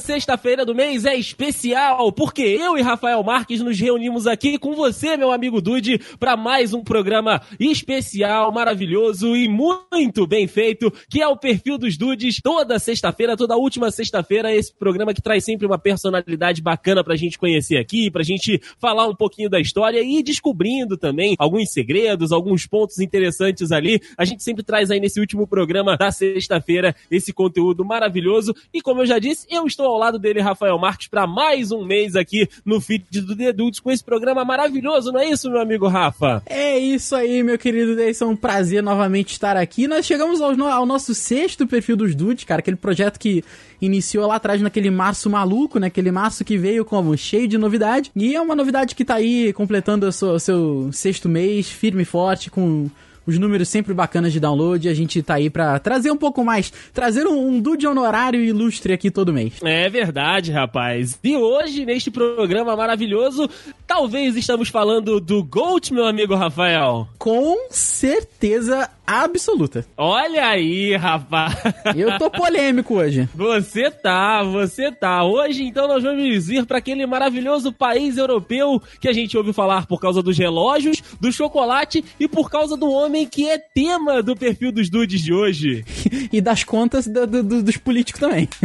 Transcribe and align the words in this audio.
sexta-feira 0.00 0.64
do 0.64 0.74
mês 0.74 1.04
é 1.04 1.14
especial, 1.16 2.12
porque 2.12 2.42
eu 2.42 2.76
e 2.76 2.82
Rafael 2.82 3.22
Marques 3.22 3.60
nos 3.60 3.78
reunimos 3.78 4.26
aqui 4.26 4.58
com 4.58 4.74
você, 4.74 5.16
meu 5.16 5.32
amigo 5.32 5.60
Dude, 5.60 6.00
para 6.18 6.36
mais 6.36 6.72
um 6.74 6.82
programa 6.82 7.40
especial, 7.58 8.52
maravilhoso 8.52 9.34
e 9.36 9.48
muito 9.48 10.26
bem 10.26 10.46
feito, 10.46 10.92
que 11.08 11.20
é 11.20 11.26
o 11.28 11.36
Perfil 11.36 11.78
dos 11.78 11.96
Dudes, 11.96 12.40
toda 12.42 12.78
sexta-feira, 12.78 13.36
toda 13.36 13.56
última 13.56 13.90
sexta-feira, 13.90 14.54
esse 14.54 14.72
programa 14.74 15.14
que 15.14 15.22
traz 15.22 15.44
sempre 15.44 15.66
uma 15.66 15.78
personalidade 15.78 16.62
bacana 16.62 17.02
pra 17.02 17.16
gente 17.16 17.38
conhecer 17.38 17.76
aqui, 17.76 18.10
pra 18.10 18.22
gente 18.22 18.60
falar 18.78 19.06
um 19.06 19.14
pouquinho 19.14 19.48
da 19.48 19.60
história 19.60 20.00
e 20.02 20.22
descobrindo 20.22 20.96
também 20.96 21.34
alguns 21.38 21.72
segredos, 21.72 22.32
alguns 22.32 22.66
pontos 22.66 22.98
interessantes 22.98 23.72
ali. 23.72 24.00
A 24.16 24.24
gente 24.24 24.42
sempre 24.42 24.62
traz 24.62 24.90
aí 24.90 25.00
nesse 25.00 25.20
último 25.20 25.46
programa 25.46 25.96
da 25.96 26.10
sexta-feira 26.10 26.94
esse 27.10 27.32
conteúdo 27.32 27.84
maravilhoso 27.84 28.54
e 28.72 28.80
como 28.80 29.00
eu 29.02 29.06
já 29.06 29.18
disse, 29.18 29.46
eu 29.50 29.66
estou 29.66 29.87
ao 29.88 29.98
lado 29.98 30.18
dele, 30.18 30.40
Rafael 30.40 30.78
Marques, 30.78 31.08
para 31.08 31.26
mais 31.26 31.72
um 31.72 31.84
mês 31.84 32.16
aqui 32.16 32.48
no 32.64 32.80
feed 32.80 33.04
do 33.20 33.36
The 33.36 33.52
Dudes 33.52 33.80
com 33.80 33.90
esse 33.90 34.04
programa 34.04 34.44
maravilhoso, 34.44 35.12
não 35.12 35.20
é 35.20 35.28
isso, 35.28 35.50
meu 35.50 35.60
amigo 35.60 35.88
Rafa? 35.88 36.42
É 36.46 36.78
isso 36.78 37.14
aí, 37.14 37.42
meu 37.42 37.58
querido 37.58 37.96
Deison, 37.96 38.26
é 38.26 38.28
um 38.28 38.36
prazer 38.36 38.82
novamente 38.82 39.32
estar 39.32 39.56
aqui. 39.56 39.86
Nós 39.86 40.06
chegamos 40.06 40.40
ao, 40.40 40.50
ao 40.62 40.86
nosso 40.86 41.14
sexto 41.14 41.66
perfil 41.66 41.96
dos 41.96 42.14
Dudes, 42.14 42.44
cara, 42.44 42.60
aquele 42.60 42.76
projeto 42.76 43.18
que 43.18 43.44
iniciou 43.80 44.26
lá 44.26 44.36
atrás 44.36 44.60
naquele 44.60 44.90
março 44.90 45.30
maluco, 45.30 45.78
né? 45.78 45.86
Aquele 45.86 46.10
março 46.10 46.44
que 46.44 46.56
veio 46.56 46.84
como 46.84 47.16
cheio 47.16 47.48
de 47.48 47.56
novidade. 47.56 48.10
E 48.14 48.34
é 48.34 48.40
uma 48.40 48.56
novidade 48.56 48.94
que 48.94 49.04
tá 49.04 49.14
aí 49.14 49.52
completando 49.52 50.06
o 50.06 50.12
seu, 50.12 50.30
o 50.30 50.40
seu 50.40 50.90
sexto 50.92 51.28
mês, 51.28 51.68
firme 51.68 52.02
e 52.02 52.06
forte, 52.06 52.50
com 52.50 52.88
os 53.28 53.38
números 53.38 53.68
sempre 53.68 53.92
bacanas 53.92 54.32
de 54.32 54.40
download. 54.40 54.88
A 54.88 54.94
gente 54.94 55.22
tá 55.22 55.34
aí 55.34 55.50
pra 55.50 55.78
trazer 55.78 56.10
um 56.10 56.16
pouco 56.16 56.42
mais, 56.42 56.72
trazer 56.94 57.26
um, 57.26 57.48
um 57.48 57.60
dude 57.60 57.86
honorário 57.86 58.42
ilustre 58.42 58.94
aqui 58.94 59.10
todo 59.10 59.34
mês. 59.34 59.52
É 59.62 59.86
verdade, 59.90 60.50
rapaz. 60.50 61.18
E 61.22 61.36
hoje, 61.36 61.84
neste 61.84 62.10
programa 62.10 62.74
maravilhoso, 62.74 63.48
talvez 63.86 64.34
estamos 64.34 64.70
falando 64.70 65.20
do 65.20 65.44
Gold, 65.44 65.92
meu 65.92 66.06
amigo 66.06 66.34
Rafael. 66.34 67.06
Com 67.18 67.68
certeza 67.70 68.88
absoluta. 69.08 69.86
Olha 69.96 70.46
aí, 70.48 70.94
rapaz. 70.94 71.54
Eu 71.96 72.18
tô 72.18 72.30
polêmico 72.30 72.96
hoje. 72.96 73.26
Você 73.34 73.90
tá, 73.90 74.42
você 74.42 74.92
tá. 74.92 75.24
Hoje, 75.24 75.64
então, 75.64 75.88
nós 75.88 76.02
vamos 76.02 76.50
ir 76.50 76.66
para 76.66 76.76
aquele 76.76 77.06
maravilhoso 77.06 77.72
país 77.72 78.18
europeu 78.18 78.82
que 79.00 79.08
a 79.08 79.12
gente 79.12 79.34
ouve 79.36 79.54
falar 79.54 79.86
por 79.86 79.98
causa 79.98 80.22
dos 80.22 80.36
relógios, 80.36 81.02
do 81.18 81.32
chocolate 81.32 82.04
e 82.20 82.28
por 82.28 82.50
causa 82.50 82.76
do 82.76 82.90
homem 82.90 83.26
que 83.26 83.48
é 83.48 83.56
tema 83.58 84.22
do 84.22 84.36
perfil 84.36 84.70
dos 84.70 84.90
dudes 84.90 85.22
de 85.22 85.32
hoje. 85.32 85.84
e 86.30 86.40
das 86.42 86.62
contas 86.62 87.06
do, 87.06 87.26
do, 87.26 87.62
dos 87.62 87.76
políticos 87.78 88.20
também. 88.20 88.46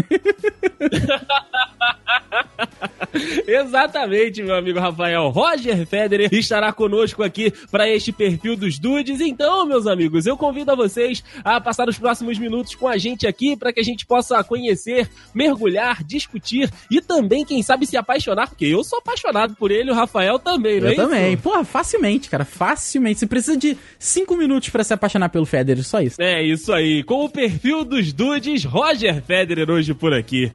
Exatamente, 3.47 4.41
meu 4.41 4.55
amigo 4.55 4.80
Rafael. 4.80 5.30
Roger 5.30 5.86
Federer 5.86 6.33
estará 6.33 6.73
conosco 6.73 7.21
aqui 7.23 7.53
para 7.69 7.88
este 7.88 8.11
perfil 8.11 8.55
dos 8.55 8.80
dudes. 8.80 9.21
Então, 9.21 9.66
meus 9.66 9.86
amigos, 9.88 10.25
eu 10.25 10.33
convido 10.38 10.72
a 10.72 10.76
vocês 10.76 11.23
a 11.44 11.59
passar 11.59 11.88
os 11.88 11.98
próximos 11.98 12.38
minutos 12.38 12.76
com 12.76 12.88
a 12.88 12.98
gente 12.98 13.28
aqui 13.28 13.56
para 13.56 13.72
que 13.72 13.80
a 13.80 13.84
gente 13.84 14.06
possa 14.06 14.44
conhecer, 14.44 15.09
mergulhar, 15.34 16.03
discutir 16.03 16.70
e 16.89 17.02
também, 17.02 17.45
quem 17.45 17.62
sabe, 17.62 17.86
se 17.86 17.98
apaixonar, 17.98 18.48
porque 18.50 18.66
eu 18.66 18.83
sou 18.83 18.99
apaixonado 18.99 19.55
por 19.55 19.71
ele, 19.71 19.92
o 19.92 19.94
Rafael 19.94 20.39
também, 20.39 20.80
não 20.80 20.88
eu 20.88 20.94
é 20.94 20.95
também. 20.95 21.38
Porra, 21.38 21.64
facilmente, 21.64 22.30
cara, 22.30 22.45
facilmente. 22.45 23.20
Você 23.20 23.27
precisa 23.27 23.58
de 23.58 23.77
cinco 23.98 24.36
minutos 24.36 24.70
para 24.70 24.83
se 24.83 24.94
apaixonar 24.94 25.30
pelo 25.30 25.45
Federer, 25.45 25.83
só 25.83 26.02
isso. 26.02 26.21
É 26.21 26.42
isso 26.44 26.71
aí. 26.71 27.04
Com 27.04 27.26
o 27.26 27.30
perfil 27.30 27.83
dos 27.83 28.14
dudes, 28.14 28.64
Roger 28.64 29.21
Federer 29.21 29.70
hoje 29.70 29.94
por 29.94 30.14
aqui. 30.14 30.52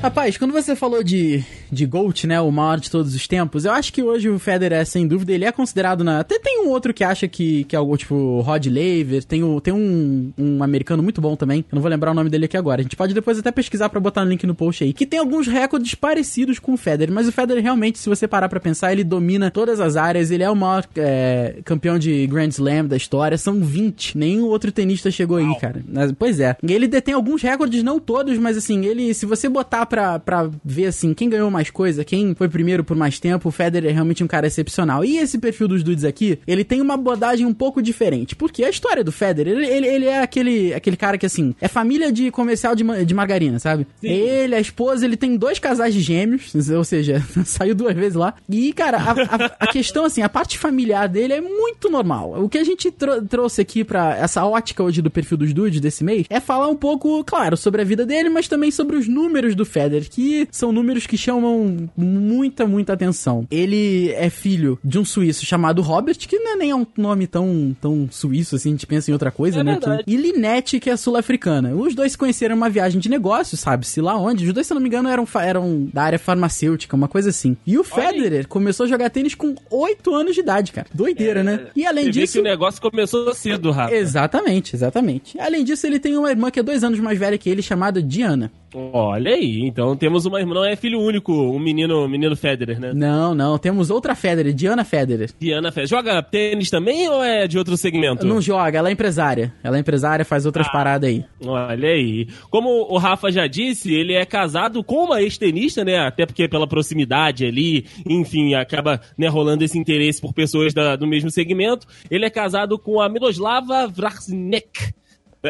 Rapaz, 0.00 0.38
quando 0.38 0.52
você 0.52 0.76
falou 0.76 1.02
de, 1.02 1.44
de 1.72 1.84
GOAT, 1.84 2.24
né, 2.24 2.40
o 2.40 2.52
maior 2.52 2.78
de 2.78 2.88
todos 2.88 3.16
os 3.16 3.26
tempos, 3.26 3.64
eu 3.64 3.72
acho 3.72 3.92
que 3.92 4.00
hoje 4.00 4.28
o 4.28 4.38
Federer, 4.38 4.86
sem 4.86 5.08
dúvida, 5.08 5.32
ele 5.32 5.44
é 5.44 5.50
considerado 5.50 6.04
na... 6.04 6.20
Até 6.20 6.38
tem 6.38 6.62
um 6.64 6.68
outro 6.68 6.94
que 6.94 7.02
acha 7.02 7.26
que, 7.26 7.64
que 7.64 7.74
é 7.74 7.80
o, 7.80 7.96
tipo, 7.96 8.40
Rod 8.40 8.64
Laver, 8.66 9.24
tem, 9.24 9.42
o, 9.42 9.60
tem 9.60 9.74
um, 9.74 10.32
um 10.38 10.62
americano 10.62 11.02
muito 11.02 11.20
bom 11.20 11.34
também, 11.34 11.64
eu 11.68 11.74
não 11.74 11.82
vou 11.82 11.90
lembrar 11.90 12.12
o 12.12 12.14
nome 12.14 12.30
dele 12.30 12.44
aqui 12.44 12.56
agora, 12.56 12.80
a 12.80 12.84
gente 12.84 12.94
pode 12.94 13.12
depois 13.12 13.40
até 13.40 13.50
pesquisar 13.50 13.88
para 13.88 13.98
botar 13.98 14.24
no 14.24 14.30
link 14.30 14.46
no 14.46 14.54
post 14.54 14.84
aí, 14.84 14.92
que 14.92 15.04
tem 15.04 15.18
alguns 15.18 15.48
recordes 15.48 15.96
parecidos 15.96 16.60
com 16.60 16.74
o 16.74 16.76
Federer, 16.76 17.12
mas 17.12 17.26
o 17.26 17.32
Federer 17.32 17.60
realmente, 17.60 17.98
se 17.98 18.08
você 18.08 18.28
parar 18.28 18.48
para 18.48 18.60
pensar, 18.60 18.92
ele 18.92 19.02
domina 19.02 19.50
todas 19.50 19.80
as 19.80 19.96
áreas, 19.96 20.30
ele 20.30 20.44
é 20.44 20.50
o 20.50 20.54
maior 20.54 20.86
é, 20.94 21.56
campeão 21.64 21.98
de 21.98 22.24
Grand 22.28 22.50
Slam 22.50 22.86
da 22.86 22.96
história, 22.96 23.36
são 23.36 23.60
20, 23.60 24.16
nenhum 24.16 24.44
outro 24.44 24.70
tenista 24.70 25.10
chegou 25.10 25.38
aí, 25.38 25.58
cara. 25.58 25.82
Pois 26.16 26.38
é. 26.38 26.56
Ele 26.62 26.86
detém 26.86 27.14
alguns 27.14 27.42
recordes, 27.42 27.82
não 27.82 27.98
todos, 27.98 28.38
mas 28.38 28.56
assim, 28.56 28.86
ele, 28.86 29.12
se 29.12 29.26
você 29.26 29.48
botar 29.48 29.88
pra, 29.88 29.97
pra 30.24 30.50
ver, 30.64 30.86
assim, 30.86 31.14
quem 31.14 31.28
ganhou 31.28 31.50
mais 31.50 31.70
coisa, 31.70 32.04
quem 32.04 32.34
foi 32.34 32.48
primeiro 32.48 32.84
por 32.84 32.96
mais 32.96 33.18
tempo, 33.18 33.48
o 33.48 33.52
Federer 33.52 33.90
é 33.90 33.92
realmente 33.92 34.22
um 34.22 34.26
cara 34.26 34.46
excepcional. 34.46 35.04
E 35.04 35.18
esse 35.18 35.38
perfil 35.38 35.68
dos 35.68 35.82
dudes 35.82 36.04
aqui, 36.04 36.38
ele 36.46 36.64
tem 36.64 36.80
uma 36.80 36.94
abordagem 36.94 37.46
um 37.46 37.54
pouco 37.54 37.82
diferente. 37.82 38.36
Porque 38.36 38.64
a 38.64 38.70
história 38.70 39.02
do 39.02 39.12
Federer, 39.12 39.54
ele, 39.56 39.66
ele, 39.66 39.86
ele 39.86 40.06
é 40.06 40.22
aquele, 40.22 40.74
aquele 40.74 40.96
cara 40.96 41.18
que, 41.18 41.26
assim, 41.26 41.54
é 41.60 41.68
família 41.68 42.12
de 42.12 42.30
comercial 42.30 42.74
de, 42.74 42.84
de 43.04 43.14
margarina, 43.14 43.58
sabe? 43.58 43.86
Sim. 44.00 44.08
Ele, 44.08 44.54
a 44.54 44.60
esposa, 44.60 45.04
ele 45.04 45.16
tem 45.16 45.36
dois 45.36 45.58
casais 45.58 45.94
de 45.94 46.00
gêmeos, 46.00 46.52
ou 46.70 46.84
seja, 46.84 47.22
saiu 47.44 47.74
duas 47.74 47.94
vezes 47.94 48.14
lá. 48.14 48.34
E, 48.48 48.72
cara, 48.72 48.98
a, 48.98 49.10
a, 49.10 49.56
a, 49.60 49.66
questão, 49.66 50.04
assim, 50.04 50.22
a 50.22 50.28
parte 50.28 50.58
familiar 50.58 51.08
dele 51.08 51.32
é 51.32 51.40
muito 51.40 51.90
normal. 51.90 52.42
O 52.42 52.48
que 52.48 52.58
a 52.58 52.64
gente 52.64 52.90
tro 52.90 53.22
trouxe 53.22 53.60
aqui 53.60 53.84
pra 53.84 54.16
essa 54.16 54.44
ótica 54.44 54.82
hoje 54.82 55.02
do 55.02 55.10
perfil 55.10 55.36
dos 55.36 55.52
dudes 55.52 55.80
desse 55.80 56.04
mês 56.04 56.26
é 56.28 56.40
falar 56.40 56.68
um 56.68 56.76
pouco, 56.76 57.22
claro, 57.24 57.56
sobre 57.56 57.82
a 57.82 57.84
vida 57.84 58.04
dele, 58.04 58.28
mas 58.28 58.48
também 58.48 58.70
sobre 58.70 58.96
os 58.96 59.08
números 59.08 59.54
do 59.54 59.64
Federer, 59.64 59.77
que 60.10 60.48
são 60.50 60.72
números 60.72 61.06
que 61.06 61.16
chamam 61.16 61.88
muita, 61.96 62.66
muita 62.66 62.92
atenção. 62.92 63.46
Ele 63.50 64.10
é 64.12 64.30
filho 64.30 64.78
de 64.82 64.98
um 64.98 65.04
suíço 65.04 65.44
chamado 65.44 65.82
Robert, 65.82 66.18
que 66.18 66.38
não 66.38 66.52
é 66.52 66.56
nem 66.56 66.74
um 66.74 66.86
nome 66.96 67.26
tão, 67.26 67.76
tão 67.80 68.08
suíço 68.10 68.56
assim, 68.56 68.70
a 68.70 68.72
gente 68.72 68.86
pensa 68.86 69.10
em 69.10 69.14
outra 69.14 69.30
coisa, 69.30 69.60
é 69.60 69.64
né? 69.64 69.72
Verdade. 69.72 70.04
Que... 70.04 70.12
E 70.12 70.16
Linette, 70.16 70.80
que 70.80 70.90
é 70.90 70.96
sul-africana. 70.96 71.74
Os 71.74 71.94
dois 71.94 72.12
se 72.12 72.18
conheceram 72.18 72.56
uma 72.56 72.68
viagem 72.68 73.00
de 73.00 73.08
negócios, 73.08 73.60
sabe-se 73.60 74.00
lá 74.00 74.16
onde. 74.16 74.46
Os 74.46 74.52
dois, 74.52 74.66
se 74.66 74.74
não 74.74 74.80
me 74.80 74.88
engano, 74.88 75.08
eram, 75.08 75.26
eram 75.40 75.88
da 75.92 76.02
área 76.02 76.18
farmacêutica, 76.18 76.96
uma 76.96 77.08
coisa 77.08 77.30
assim. 77.30 77.56
E 77.66 77.78
o 77.78 77.84
Federer 77.84 78.46
começou 78.48 78.84
a 78.84 78.88
jogar 78.88 79.10
tênis 79.10 79.34
com 79.34 79.54
8 79.70 80.14
anos 80.14 80.34
de 80.34 80.40
idade, 80.40 80.72
cara. 80.72 80.86
Doideira, 80.92 81.40
é, 81.40 81.42
né? 81.42 81.66
E 81.74 81.86
além 81.86 82.10
disso. 82.10 82.34
Que 82.34 82.40
o 82.40 82.42
negócio 82.42 82.80
começou 82.80 83.32
cedo, 83.34 83.70
Rafa. 83.70 83.94
Exatamente, 83.94 84.74
exatamente. 84.74 85.38
Além 85.40 85.64
disso, 85.64 85.86
ele 85.86 85.98
tem 85.98 86.16
uma 86.16 86.30
irmã 86.30 86.50
que 86.50 86.60
é 86.60 86.62
dois 86.62 86.84
anos 86.84 86.98
mais 87.00 87.18
velha 87.18 87.38
que 87.38 87.48
ele, 87.48 87.62
chamada 87.62 88.02
Diana. 88.02 88.50
Olha 88.74 89.32
aí, 89.32 89.60
então 89.62 89.96
temos 89.96 90.26
uma 90.26 90.40
irmã, 90.40 90.54
não 90.54 90.64
é 90.64 90.76
filho 90.76 91.00
único, 91.00 91.32
um 91.32 91.58
menino, 91.58 92.04
um 92.04 92.08
menino 92.08 92.36
Federer, 92.36 92.78
né? 92.78 92.92
Não, 92.94 93.34
não, 93.34 93.56
temos 93.58 93.90
outra 93.90 94.14
Federer, 94.14 94.52
Diana 94.52 94.84
Federer. 94.84 95.30
Diana 95.38 95.70
Federer. 95.70 95.88
Joga 95.88 96.22
tênis 96.22 96.68
também 96.68 97.08
ou 97.08 97.22
é 97.22 97.46
de 97.46 97.58
outro 97.58 97.76
segmento? 97.76 98.26
Não 98.26 98.40
joga, 98.40 98.78
ela 98.78 98.90
é 98.90 98.92
empresária. 98.92 99.52
Ela 99.62 99.78
é 99.78 99.80
empresária, 99.80 100.24
faz 100.24 100.44
outras 100.44 100.66
ah, 100.66 100.70
paradas 100.70 101.08
aí. 101.08 101.24
Olha 101.44 101.88
aí. 101.88 102.28
Como 102.50 102.68
o 102.68 102.98
Rafa 102.98 103.30
já 103.32 103.46
disse, 103.46 103.94
ele 103.94 104.12
é 104.12 104.24
casado 104.26 104.84
com 104.84 105.04
uma 105.04 105.22
ex-tenista, 105.22 105.84
né? 105.84 105.98
Até 105.98 106.26
porque 106.26 106.46
pela 106.46 106.66
proximidade 106.66 107.46
ali, 107.46 107.86
enfim, 108.06 108.54
acaba 108.54 109.00
né, 109.16 109.28
rolando 109.28 109.64
esse 109.64 109.78
interesse 109.78 110.20
por 110.20 110.34
pessoas 110.34 110.74
da, 110.74 110.94
do 110.94 111.06
mesmo 111.06 111.30
segmento. 111.30 111.86
Ele 112.10 112.26
é 112.26 112.30
casado 112.30 112.78
com 112.78 113.00
a 113.00 113.08
Miroslava 113.08 113.86
Vrasnek. 113.86 114.94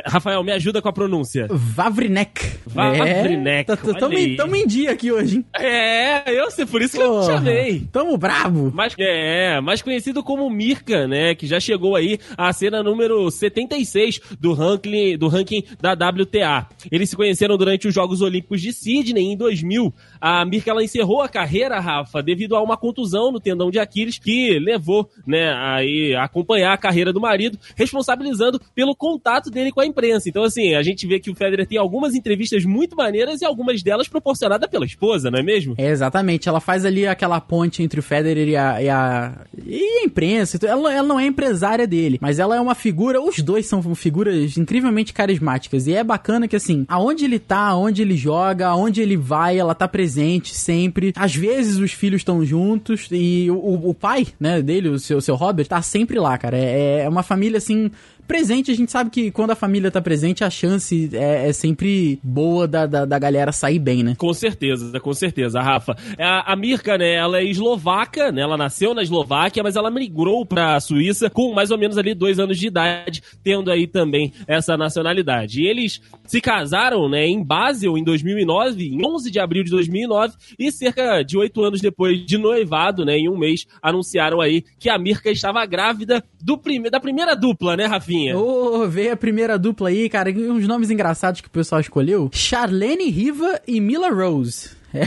Rafael, 0.04 0.44
me 0.44 0.52
ajuda 0.52 0.82
com 0.82 0.88
a 0.88 0.92
pronúncia. 0.92 1.46
Vavrinek. 1.50 2.58
Vavrinek. 2.66 3.70
É, 3.70 4.36
tamo 4.36 4.56
em 4.56 4.66
dia 4.66 4.92
aqui 4.92 5.10
hoje, 5.10 5.36
hein? 5.36 5.44
É, 5.54 6.30
eu 6.30 6.50
sei, 6.50 6.66
por 6.66 6.82
isso 6.82 6.96
que 6.96 7.02
Porra, 7.02 7.16
eu 7.16 7.22
te 7.22 7.26
chamei. 7.26 7.88
Tamo 7.90 8.16
bravo. 8.18 8.70
Mas, 8.74 8.94
é, 8.98 9.60
mais 9.60 9.80
conhecido 9.80 10.22
como 10.22 10.48
Mirka, 10.50 11.08
né? 11.08 11.34
Que 11.34 11.46
já 11.46 11.58
chegou 11.58 11.96
aí 11.96 12.18
a 12.36 12.52
cena 12.52 12.82
número 12.82 13.30
76 13.30 14.20
do 14.38 14.52
ranking, 14.52 15.16
do 15.16 15.28
ranking 15.28 15.64
da 15.80 15.92
WTA. 15.92 16.66
Eles 16.90 17.08
se 17.08 17.16
conheceram 17.16 17.56
durante 17.56 17.88
os 17.88 17.94
Jogos 17.94 18.20
Olímpicos 18.20 18.60
de 18.60 18.72
Sydney 18.72 19.32
em 19.32 19.36
2000. 19.36 19.94
A 20.20 20.44
Mirka, 20.44 20.70
ela 20.70 20.84
encerrou 20.84 21.22
a 21.22 21.28
carreira, 21.28 21.80
Rafa, 21.80 22.22
devido 22.22 22.54
a 22.56 22.62
uma 22.62 22.76
contusão 22.76 23.32
no 23.32 23.40
tendão 23.40 23.70
de 23.70 23.78
Aquiles 23.78 24.18
que 24.18 24.58
levou, 24.58 25.08
né, 25.26 25.52
aí 25.54 26.14
a 26.14 26.24
acompanhar 26.24 26.74
a 26.74 26.78
carreira 26.78 27.12
do 27.12 27.20
marido, 27.20 27.58
responsabilizando 27.74 28.60
pelo 28.74 28.94
contato 28.94 29.50
dele 29.50 29.72
com 29.72 29.78
com 29.78 29.82
a 29.82 29.86
imprensa. 29.86 30.28
Então, 30.28 30.42
assim, 30.42 30.74
a 30.74 30.82
gente 30.82 31.06
vê 31.06 31.20
que 31.20 31.30
o 31.30 31.34
Federer 31.36 31.64
tem 31.64 31.78
algumas 31.78 32.12
entrevistas 32.16 32.64
muito 32.64 32.96
maneiras 32.96 33.40
e 33.40 33.44
algumas 33.44 33.80
delas 33.80 34.08
proporcionadas 34.08 34.68
pela 34.68 34.84
esposa, 34.84 35.30
não 35.30 35.38
é 35.38 35.42
mesmo? 35.42 35.74
É, 35.78 35.88
exatamente. 35.88 36.48
Ela 36.48 36.58
faz 36.58 36.84
ali 36.84 37.06
aquela 37.06 37.40
ponte 37.40 37.80
entre 37.80 38.00
o 38.00 38.02
Federer 38.02 38.48
e 38.48 38.56
a, 38.56 38.82
e 38.82 38.88
a, 38.88 39.32
e 39.64 40.00
a 40.00 40.04
imprensa. 40.04 40.58
Ela, 40.66 40.92
ela 40.92 41.06
não 41.06 41.20
é 41.20 41.26
empresária 41.26 41.86
dele, 41.86 42.18
mas 42.20 42.40
ela 42.40 42.56
é 42.56 42.60
uma 42.60 42.74
figura. 42.74 43.22
Os 43.22 43.38
dois 43.38 43.66
são 43.66 43.94
figuras 43.94 44.58
incrivelmente 44.58 45.12
carismáticas. 45.12 45.86
E 45.86 45.94
é 45.94 46.02
bacana 46.02 46.48
que, 46.48 46.56
assim, 46.56 46.84
aonde 46.88 47.24
ele 47.24 47.38
tá, 47.38 47.68
aonde 47.68 48.02
ele 48.02 48.16
joga, 48.16 48.66
aonde 48.66 49.00
ele 49.00 49.16
vai, 49.16 49.56
ela 49.56 49.76
tá 49.76 49.86
presente 49.86 50.07
sempre. 50.54 51.12
Às 51.16 51.34
vezes 51.34 51.76
os 51.76 51.92
filhos 51.92 52.20
estão 52.20 52.44
juntos 52.44 53.08
e 53.10 53.50
o, 53.50 53.90
o 53.90 53.94
pai, 53.94 54.26
né, 54.38 54.62
dele, 54.62 54.88
o 54.88 54.98
seu, 54.98 55.20
seu 55.20 55.34
Robert, 55.34 55.66
tá 55.66 55.82
sempre 55.82 56.18
lá, 56.18 56.38
cara. 56.38 56.56
É, 56.56 57.00
é 57.00 57.08
uma 57.08 57.22
família, 57.22 57.58
assim, 57.58 57.90
presente, 58.28 58.70
a 58.70 58.74
gente 58.74 58.92
sabe 58.92 59.10
que 59.10 59.30
quando 59.30 59.52
a 59.52 59.56
família 59.56 59.90
tá 59.90 60.02
presente, 60.02 60.44
a 60.44 60.50
chance 60.50 61.08
é, 61.14 61.48
é 61.48 61.52
sempre 61.52 62.20
boa 62.22 62.68
da, 62.68 62.84
da, 62.84 63.04
da, 63.06 63.18
galera 63.18 63.50
sair 63.50 63.78
bem, 63.78 64.02
né? 64.02 64.14
Com 64.18 64.32
certeza, 64.34 65.00
com 65.00 65.14
certeza, 65.14 65.60
Rafa. 65.62 65.96
A, 66.18 66.52
a 66.52 66.54
Mirka, 66.54 66.98
né, 66.98 67.14
ela 67.14 67.38
é 67.38 67.44
eslovaca, 67.44 68.30
né? 68.30 68.42
Ela 68.42 68.58
nasceu 68.58 68.94
na 68.94 69.02
Eslováquia, 69.02 69.62
mas 69.62 69.76
ela 69.76 69.90
migrou 69.90 70.44
pra 70.44 70.78
Suíça 70.78 71.30
com 71.30 71.54
mais 71.54 71.70
ou 71.70 71.78
menos 71.78 71.96
ali 71.96 72.14
dois 72.14 72.38
anos 72.38 72.58
de 72.58 72.66
idade, 72.66 73.22
tendo 73.42 73.70
aí 73.70 73.86
também 73.86 74.32
essa 74.46 74.76
nacionalidade. 74.76 75.62
E 75.62 75.66
eles 75.66 76.00
se 76.26 76.40
casaram, 76.42 77.08
né, 77.08 77.26
em 77.26 77.42
Basel 77.42 77.96
em 77.96 78.04
2009, 78.04 78.86
em 78.86 79.06
11 79.06 79.30
de 79.30 79.40
abril 79.40 79.64
de 79.64 79.70
2009, 79.70 80.34
e 80.58 80.70
cerca 80.70 81.22
de 81.22 81.38
oito 81.38 81.64
anos 81.64 81.80
depois 81.80 82.24
de 82.26 82.36
noivado, 82.36 83.06
né, 83.06 83.16
em 83.16 83.28
um 83.30 83.38
mês, 83.38 83.66
anunciaram 83.82 84.38
aí 84.38 84.62
que 84.78 84.90
a 84.90 84.98
Mirka 84.98 85.30
estava 85.30 85.64
grávida 85.64 86.22
do 86.42 86.58
prime 86.58 86.90
da 86.90 87.00
primeira 87.00 87.34
dupla, 87.34 87.74
né, 87.74 87.86
Rafinha? 87.86 88.17
Ô, 88.34 88.82
oh, 88.82 88.88
veio 88.88 89.12
a 89.12 89.16
primeira 89.16 89.58
dupla 89.58 89.88
aí, 89.88 90.08
cara. 90.08 90.30
Uns 90.30 90.66
nomes 90.66 90.90
engraçados 90.90 91.40
que 91.40 91.48
o 91.48 91.50
pessoal 91.50 91.80
escolheu. 91.80 92.30
Charlene 92.32 93.10
Riva 93.10 93.60
e 93.66 93.80
Mila 93.80 94.10
Rose. 94.10 94.70
É, 94.92 95.06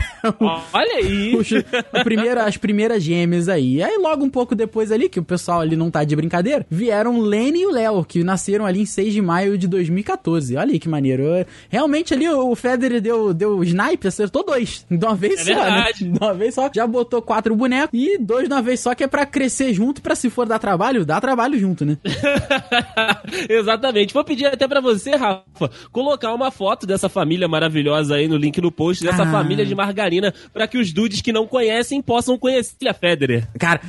Olha 0.74 0.96
aí! 0.98 1.38
Primeiro, 2.04 2.40
as 2.40 2.58
primeiras 2.58 3.02
gêmeas 3.02 3.50
aí. 3.50 3.82
Aí 3.82 3.98
logo 3.98 4.24
um 4.24 4.30
pouco 4.30 4.54
depois 4.56 4.92
ali, 4.92 5.10
que 5.10 5.20
o 5.20 5.24
pessoal 5.24 5.62
ali 5.62 5.76
não 5.76 5.90
tá 5.90 6.04
de 6.04 6.16
brincadeira, 6.16 6.66
vieram 6.70 7.20
Lenny 7.20 7.62
e 7.62 7.66
o 7.66 7.72
Léo, 7.72 8.06
que 8.06 8.24
nasceram 8.24 8.66
ali 8.66 8.82
em 8.82 8.86
6 8.86 9.14
de 9.14 9.22
maio 9.22 9.58
de 9.58 9.68
2014. 9.68 10.56
Olha 10.56 10.72
aí 10.72 10.80
que 10.80 10.90
maneiro. 10.90 11.24
Realmente 11.70 12.14
ali 12.14 12.30
o 12.30 12.56
Federer 12.56 13.02
deu, 13.02 13.34
deu 13.34 13.64
snipe, 13.64 14.08
acertou 14.08 14.46
dois. 14.46 14.86
De 14.90 15.04
uma 15.04 15.16
vez 15.16 15.48
é 15.48 15.54
só, 15.54 15.64
né? 15.64 15.92
De 15.96 16.18
uma 16.20 16.34
vez 16.34 16.56
só. 16.56 16.70
Já 16.74 16.86
botou 16.86 17.22
quatro 17.22 17.56
bonecos 17.56 17.90
e 17.94 18.18
dois 18.18 18.48
de 18.48 18.54
uma 18.54 18.62
vez 18.62 18.80
só, 18.80 18.94
que 18.94 19.04
é 19.04 19.08
pra 19.08 19.26
crescer 19.26 19.74
junto, 19.74 20.02
pra 20.02 20.16
se 20.16 20.30
for 20.30 20.46
dar 20.46 20.60
trabalho, 20.60 21.06
dá 21.06 21.20
trabalho 21.20 21.58
junto, 21.60 21.86
né? 21.86 21.98
Exatamente. 23.50 24.14
Vou 24.14 24.24
pedir 24.24 24.46
até 24.46 24.68
pra 24.68 24.82
você, 24.82 25.12
Rafa, 25.16 25.70
colocar 25.92 26.34
uma 26.34 26.52
foto 26.52 26.86
dessa 26.86 27.10
família 27.10 27.48
maravilhosa 27.48 28.16
aí 28.16 28.28
no 28.28 28.38
link 28.38 28.60
no 28.62 28.72
post, 28.72 29.04
dessa 29.04 29.24
ah. 29.24 29.32
família 29.32 29.66
de 29.72 29.76
margarina 29.76 30.34
para 30.54 30.68
que 30.68 30.78
os 30.78 30.92
dudes 30.92 31.22
que 31.22 31.32
não 31.32 31.48
conhecem 31.48 32.02
possam 32.02 32.38
conhecer 32.38 32.88
a 32.88 32.94
Federer. 32.94 33.48
Cara, 33.58 33.82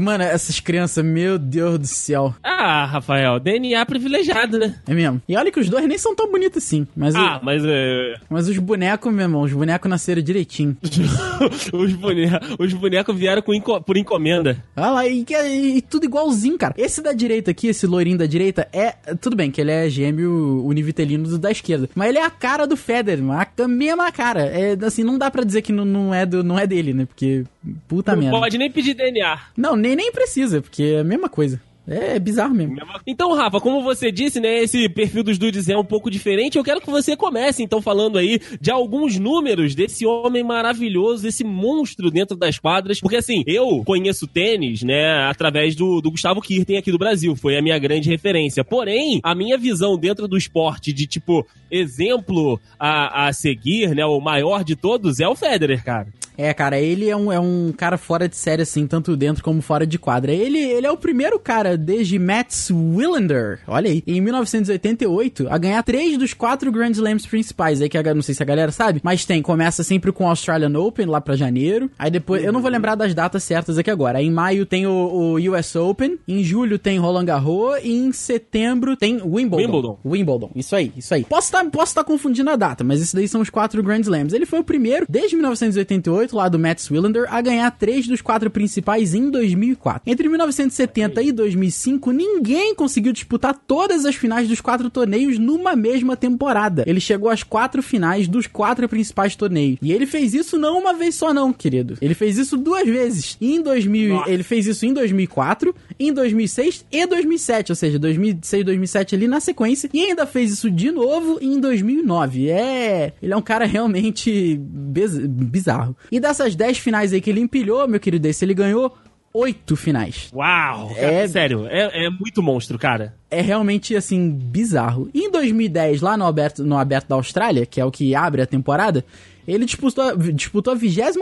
mano, 0.00 0.24
essas 0.24 0.60
crianças, 0.60 1.04
meu 1.04 1.38
Deus 1.38 1.78
do 1.78 1.86
céu. 1.86 2.34
Ah, 2.42 2.86
Rafael, 2.86 3.40
DNA 3.40 3.84
privilegiado, 3.84 4.58
né? 4.58 4.76
É 4.86 4.94
mesmo. 4.94 5.20
E 5.28 5.36
olha 5.36 5.50
que 5.50 5.60
os 5.60 5.68
dois 5.68 5.86
nem 5.86 5.98
são 5.98 6.14
tão 6.14 6.30
bonitos 6.30 6.64
assim. 6.64 6.86
Mas 6.96 7.14
ah, 7.14 7.38
o... 7.40 7.44
mas 7.44 7.62
é. 7.64 8.14
Mas 8.30 8.48
os 8.48 8.58
bonecos, 8.58 9.12
meu 9.12 9.22
irmão, 9.22 9.42
os 9.42 9.52
bonecos 9.52 9.90
nasceram 9.90 10.22
direitinho. 10.22 10.76
os, 11.72 11.92
bonecos, 11.94 12.56
os 12.58 12.72
bonecos 12.72 13.16
vieram 13.16 13.42
com 13.42 13.54
enco... 13.54 13.80
por 13.82 13.96
encomenda. 13.96 14.62
Ah 14.76 14.90
lá, 14.90 15.06
e, 15.06 15.24
e, 15.28 15.76
e, 15.76 15.82
tudo 15.82 16.04
igualzinho, 16.04 16.56
cara. 16.56 16.74
Esse 16.76 17.02
da 17.02 17.12
direita 17.12 17.50
aqui, 17.50 17.68
esse 17.68 17.86
loirinho 17.86 18.18
da 18.18 18.26
direita, 18.26 18.68
é. 18.72 18.92
Tudo 19.20 19.36
bem 19.36 19.50
que 19.50 19.60
ele 19.60 19.72
é 19.72 19.88
gêmeo 19.88 20.64
univitelino 20.64 21.28
do 21.28 21.38
da 21.38 21.50
esquerda. 21.50 21.88
Mas 21.94 22.08
ele 22.08 22.18
é 22.18 22.24
a 22.24 22.30
cara 22.30 22.66
do 22.66 22.76
Federer, 22.76 23.24
a 23.30 23.68
mesma 23.68 24.10
cara. 24.12 24.42
É 24.42 24.76
assim, 24.84 25.02
não 25.02 25.18
dá 25.18 25.23
pra 25.30 25.44
dizer 25.44 25.62
que 25.62 25.72
não, 25.72 25.84
não, 25.84 26.14
é, 26.14 26.24
do, 26.24 26.42
não 26.42 26.58
é 26.58 26.66
dele, 26.66 26.92
né? 26.92 27.06
Porque, 27.06 27.44
puta 27.88 28.12
não 28.12 28.18
merda. 28.20 28.32
Não 28.32 28.40
pode 28.40 28.58
nem 28.58 28.70
pedir 28.70 28.94
DNA. 28.94 29.38
Não, 29.56 29.76
nem, 29.76 29.96
nem 29.96 30.12
precisa, 30.12 30.60
porque 30.60 30.82
é 30.82 31.00
a 31.00 31.04
mesma 31.04 31.28
coisa. 31.28 31.60
É, 31.86 32.16
é 32.16 32.18
bizarro 32.18 32.54
mesmo. 32.54 32.76
Então, 33.06 33.34
Rafa, 33.34 33.60
como 33.60 33.82
você 33.82 34.10
disse, 34.10 34.40
né, 34.40 34.62
esse 34.62 34.88
perfil 34.88 35.22
dos 35.22 35.38
dudes 35.38 35.68
é 35.68 35.76
um 35.76 35.84
pouco 35.84 36.10
diferente. 36.10 36.56
Eu 36.56 36.64
quero 36.64 36.80
que 36.80 36.90
você 36.90 37.16
comece, 37.16 37.62
então, 37.62 37.82
falando 37.82 38.18
aí 38.18 38.40
de 38.60 38.70
alguns 38.70 39.18
números 39.18 39.74
desse 39.74 40.06
homem 40.06 40.42
maravilhoso, 40.42 41.26
esse 41.26 41.44
monstro 41.44 42.10
dentro 42.10 42.36
das 42.36 42.58
quadras. 42.58 43.00
Porque, 43.00 43.16
assim, 43.16 43.42
eu 43.46 43.82
conheço 43.84 44.26
tênis, 44.26 44.82
né, 44.82 45.28
através 45.28 45.74
do, 45.74 46.00
do 46.00 46.10
Gustavo 46.10 46.40
Kirten 46.40 46.78
aqui 46.78 46.90
do 46.90 46.98
Brasil. 46.98 47.36
Foi 47.36 47.56
a 47.56 47.62
minha 47.62 47.78
grande 47.78 48.08
referência. 48.08 48.64
Porém, 48.64 49.20
a 49.22 49.34
minha 49.34 49.58
visão 49.58 49.98
dentro 49.98 50.26
do 50.26 50.36
esporte 50.36 50.92
de, 50.92 51.06
tipo, 51.06 51.46
exemplo 51.70 52.60
a, 52.78 53.28
a 53.28 53.32
seguir, 53.32 53.94
né, 53.94 54.04
o 54.06 54.20
maior 54.20 54.64
de 54.64 54.74
todos 54.74 55.20
é 55.20 55.28
o 55.28 55.34
Federer, 55.34 55.84
cara. 55.84 56.08
É, 56.36 56.52
cara, 56.52 56.78
ele 56.80 57.08
é 57.08 57.16
um, 57.16 57.32
é 57.32 57.38
um 57.38 57.72
cara 57.76 57.96
fora 57.96 58.28
de 58.28 58.36
série, 58.36 58.62
assim, 58.62 58.86
tanto 58.86 59.16
dentro 59.16 59.42
como 59.42 59.62
fora 59.62 59.86
de 59.86 59.98
quadra. 59.98 60.32
Ele, 60.32 60.58
ele 60.58 60.86
é 60.86 60.90
o 60.90 60.96
primeiro 60.96 61.38
cara 61.38 61.76
desde 61.76 62.18
Mats 62.18 62.70
Willander, 62.70 63.60
olha 63.66 63.90
aí, 63.90 64.02
em 64.06 64.20
1988, 64.20 65.46
a 65.48 65.58
ganhar 65.58 65.82
três 65.82 66.18
dos 66.18 66.34
quatro 66.34 66.70
Grand 66.72 66.90
Slams 66.90 67.26
principais. 67.26 67.80
Aí 67.80 67.88
que 67.88 67.98
a, 67.98 68.14
não 68.14 68.22
sei 68.22 68.34
se 68.34 68.42
a 68.42 68.46
galera 68.46 68.72
sabe, 68.72 69.00
mas 69.02 69.24
tem, 69.24 69.42
começa 69.42 69.82
sempre 69.82 70.12
com 70.12 70.24
o 70.24 70.28
Australian 70.28 70.78
Open, 70.78 71.06
lá 71.06 71.20
pra 71.20 71.36
janeiro. 71.36 71.90
Aí 71.98 72.10
depois, 72.10 72.42
eu 72.44 72.52
não 72.52 72.60
vou 72.60 72.70
lembrar 72.70 72.94
das 72.94 73.14
datas 73.14 73.44
certas 73.44 73.78
aqui 73.78 73.90
agora. 73.90 74.18
Aí 74.18 74.26
em 74.26 74.30
maio 74.30 74.66
tem 74.66 74.86
o, 74.86 74.90
o 74.90 75.36
US 75.36 75.74
Open, 75.76 76.18
em 76.26 76.42
julho 76.42 76.78
tem 76.78 76.98
Roland 76.98 77.24
Garros 77.24 77.78
e 77.82 77.92
em 77.92 78.12
setembro 78.12 78.96
tem 78.96 79.20
Wimbledon. 79.22 79.56
Wimbledon. 79.56 79.98
Wimbledon, 80.04 80.50
isso 80.54 80.74
aí, 80.74 80.92
isso 80.96 81.14
aí. 81.14 81.24
Posso 81.24 81.48
estar 81.48 81.64
tá, 81.64 81.70
posso 81.70 81.94
tá 81.94 82.04
confundindo 82.04 82.50
a 82.50 82.56
data, 82.56 82.82
mas 82.82 83.00
esses 83.00 83.14
daí 83.14 83.28
são 83.28 83.40
os 83.40 83.50
quatro 83.50 83.82
Grand 83.82 84.00
Slams. 84.00 84.32
Ele 84.32 84.46
foi 84.46 84.60
o 84.60 84.64
primeiro, 84.64 85.06
desde 85.08 85.36
1988, 85.36 86.23
2008, 86.24 86.36
lá 86.36 86.48
do 86.48 86.58
Matt 86.58 86.90
Willander, 86.90 87.26
a 87.28 87.40
ganhar 87.40 87.70
três 87.70 88.06
dos 88.06 88.20
quatro 88.20 88.50
principais 88.50 89.14
em 89.14 89.30
2004. 89.30 90.02
Entre 90.06 90.28
1970 90.28 91.22
e 91.22 91.32
2005, 91.32 92.10
ninguém 92.12 92.74
conseguiu 92.74 93.12
disputar 93.12 93.54
todas 93.66 94.04
as 94.04 94.14
finais 94.14 94.48
dos 94.48 94.60
quatro 94.60 94.88
torneios 94.90 95.38
numa 95.38 95.76
mesma 95.76 96.16
temporada. 96.16 96.84
Ele 96.86 97.00
chegou 97.00 97.30
às 97.30 97.42
quatro 97.42 97.82
finais 97.82 98.26
dos 98.28 98.46
quatro 98.46 98.88
principais 98.88 99.36
torneios. 99.36 99.78
E 99.82 99.92
ele 99.92 100.06
fez 100.06 100.34
isso 100.34 100.58
não 100.58 100.78
uma 100.78 100.94
vez 100.94 101.14
só 101.14 101.32
não, 101.32 101.52
querido. 101.52 101.96
Ele 102.00 102.14
fez 102.14 102.38
isso 102.38 102.56
duas 102.56 102.86
vezes. 102.86 103.36
Em 103.40 103.60
2000, 103.60 104.14
Nossa. 104.14 104.30
ele 104.30 104.42
fez 104.42 104.66
isso 104.66 104.86
em 104.86 104.92
2004, 104.92 105.74
em 105.98 106.12
2006 106.12 106.84
e 106.90 107.06
2007, 107.06 107.72
ou 107.72 107.76
seja, 107.76 107.98
2006, 107.98 108.64
2007 108.64 109.14
ali 109.14 109.28
na 109.28 109.40
sequência, 109.40 109.90
e 109.92 110.04
ainda 110.04 110.26
fez 110.26 110.52
isso 110.52 110.70
de 110.70 110.90
novo 110.90 111.38
em 111.40 111.60
2009. 111.60 112.48
É, 112.48 113.12
ele 113.22 113.32
é 113.32 113.36
um 113.36 113.42
cara 113.42 113.64
realmente 113.64 114.56
bizarro. 114.58 115.96
E 116.14 116.20
dessas 116.20 116.54
10 116.54 116.78
finais 116.78 117.12
aí 117.12 117.20
que 117.20 117.28
ele 117.28 117.40
empilhou, 117.40 117.88
meu 117.88 117.98
querido, 117.98 118.28
esse 118.28 118.44
ele 118.44 118.54
ganhou 118.54 118.96
oito 119.32 119.74
finais. 119.74 120.30
Uau! 120.32 120.94
Cara, 120.94 121.12
é 121.12 121.26
sério, 121.26 121.66
é, 121.66 122.06
é 122.06 122.08
muito 122.08 122.40
monstro, 122.40 122.78
cara. 122.78 123.16
É 123.28 123.40
realmente, 123.40 123.96
assim, 123.96 124.30
bizarro. 124.30 125.10
E 125.12 125.26
em 125.26 125.30
2010, 125.32 126.00
lá 126.00 126.16
no 126.16 126.24
Aberto, 126.24 126.62
no 126.62 126.78
Aberto 126.78 127.08
da 127.08 127.16
Austrália, 127.16 127.66
que 127.66 127.80
é 127.80 127.84
o 127.84 127.90
que 127.90 128.14
abre 128.14 128.40
a 128.40 128.46
temporada, 128.46 129.04
ele 129.46 129.64
disputou, 129.64 130.16
disputou 130.16 130.72
a 130.72 130.76
23 130.76 131.16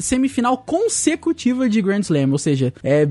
semifinal 0.00 0.58
consecutiva 0.58 1.68
de 1.68 1.80
Grand 1.82 2.00
Slam. 2.00 2.30
Ou 2.32 2.38
seja, 2.38 2.72
é, 2.82 3.06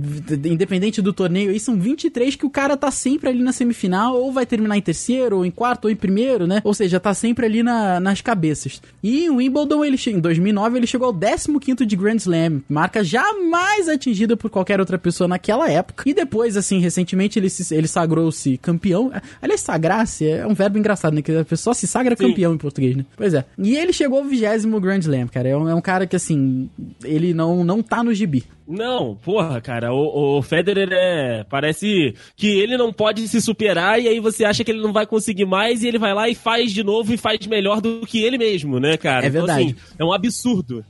independente 0.45 1.01
do 1.01 1.13
torneio, 1.13 1.51
aí 1.51 1.59
são 1.59 1.79
23 1.79 2.35
que 2.35 2.45
o 2.45 2.49
cara 2.49 2.77
tá 2.77 2.91
sempre 2.91 3.29
ali 3.29 3.43
na 3.43 3.51
semifinal, 3.51 4.15
ou 4.15 4.31
vai 4.31 4.45
terminar 4.45 4.77
em 4.77 4.81
terceiro, 4.81 5.37
ou 5.37 5.45
em 5.45 5.51
quarto, 5.51 5.85
ou 5.85 5.91
em 5.91 5.95
primeiro, 5.95 6.47
né? 6.47 6.61
Ou 6.63 6.73
seja, 6.73 6.99
tá 6.99 7.13
sempre 7.13 7.45
ali 7.45 7.63
na, 7.63 7.99
nas 7.99 8.21
cabeças. 8.21 8.81
E 9.03 9.25
em 9.25 9.29
Wimbledon, 9.29 9.83
ele, 9.83 9.97
em 10.07 10.19
2009, 10.19 10.77
ele 10.77 10.87
chegou 10.87 11.07
ao 11.07 11.13
15 11.59 11.85
de 11.85 11.95
Grand 11.95 12.15
Slam, 12.15 12.61
marca 12.69 13.03
jamais 13.03 13.87
atingida 13.89 14.35
por 14.35 14.49
qualquer 14.49 14.79
outra 14.79 14.97
pessoa 14.97 15.27
naquela 15.27 15.69
época. 15.69 16.03
E 16.07 16.13
depois, 16.13 16.55
assim, 16.57 16.79
recentemente, 16.79 17.39
ele, 17.39 17.49
se, 17.49 17.73
ele 17.75 17.87
sagrou-se 17.87 18.57
campeão. 18.57 19.11
Aliás, 19.41 19.61
sagrar-se 19.61 20.27
é 20.27 20.45
um 20.45 20.53
verbo 20.53 20.77
engraçado, 20.77 21.13
né? 21.13 21.21
Que 21.21 21.31
a 21.31 21.45
pessoa 21.45 21.73
se 21.73 21.87
sagra 21.87 22.15
Sim. 22.15 22.27
campeão 22.27 22.53
em 22.53 22.57
português, 22.57 22.95
né? 22.95 23.05
Pois 23.15 23.33
é. 23.33 23.45
E 23.57 23.75
ele 23.75 23.93
chegou 23.93 24.23
vigésimo 24.29 24.79
Grand 24.79 24.99
Slam, 24.99 25.27
cara. 25.27 25.49
É 25.49 25.57
um, 25.57 25.69
é 25.69 25.75
um, 25.75 25.81
cara 25.81 26.07
que, 26.07 26.15
assim, 26.15 26.69
ele 27.03 27.33
não, 27.33 27.63
não 27.63 27.81
tá 27.81 28.03
no 28.03 28.13
gibi. 28.13 28.45
Não, 28.67 29.15
porra, 29.15 29.59
cara, 29.59 29.91
o, 29.91 30.37
o, 30.37 30.41
Federer 30.41 30.89
é. 30.91 31.43
Parece 31.49 32.13
que 32.35 32.47
ele 32.47 32.77
não 32.77 32.93
pode 32.93 33.27
se 33.27 33.41
superar 33.41 33.99
e 33.99 34.07
aí 34.07 34.19
você 34.19 34.45
acha 34.45 34.63
que 34.63 34.71
ele 34.71 34.81
não 34.81 34.93
vai 34.93 35.07
conseguir 35.07 35.45
mais 35.45 35.81
e 35.81 35.87
ele 35.87 35.97
vai 35.97 36.13
lá 36.13 36.29
e 36.29 36.35
faz 36.35 36.71
de 36.71 36.83
novo 36.83 37.11
e 37.11 37.17
faz 37.17 37.45
melhor 37.47 37.81
do 37.81 38.01
que 38.05 38.21
ele 38.23 38.37
mesmo, 38.37 38.79
né, 38.79 38.95
cara? 38.95 39.25
É 39.25 39.29
verdade. 39.29 39.63
Então, 39.63 39.75
assim, 39.75 39.95
é 39.97 40.05
um 40.05 40.13
absurdo. 40.13 40.85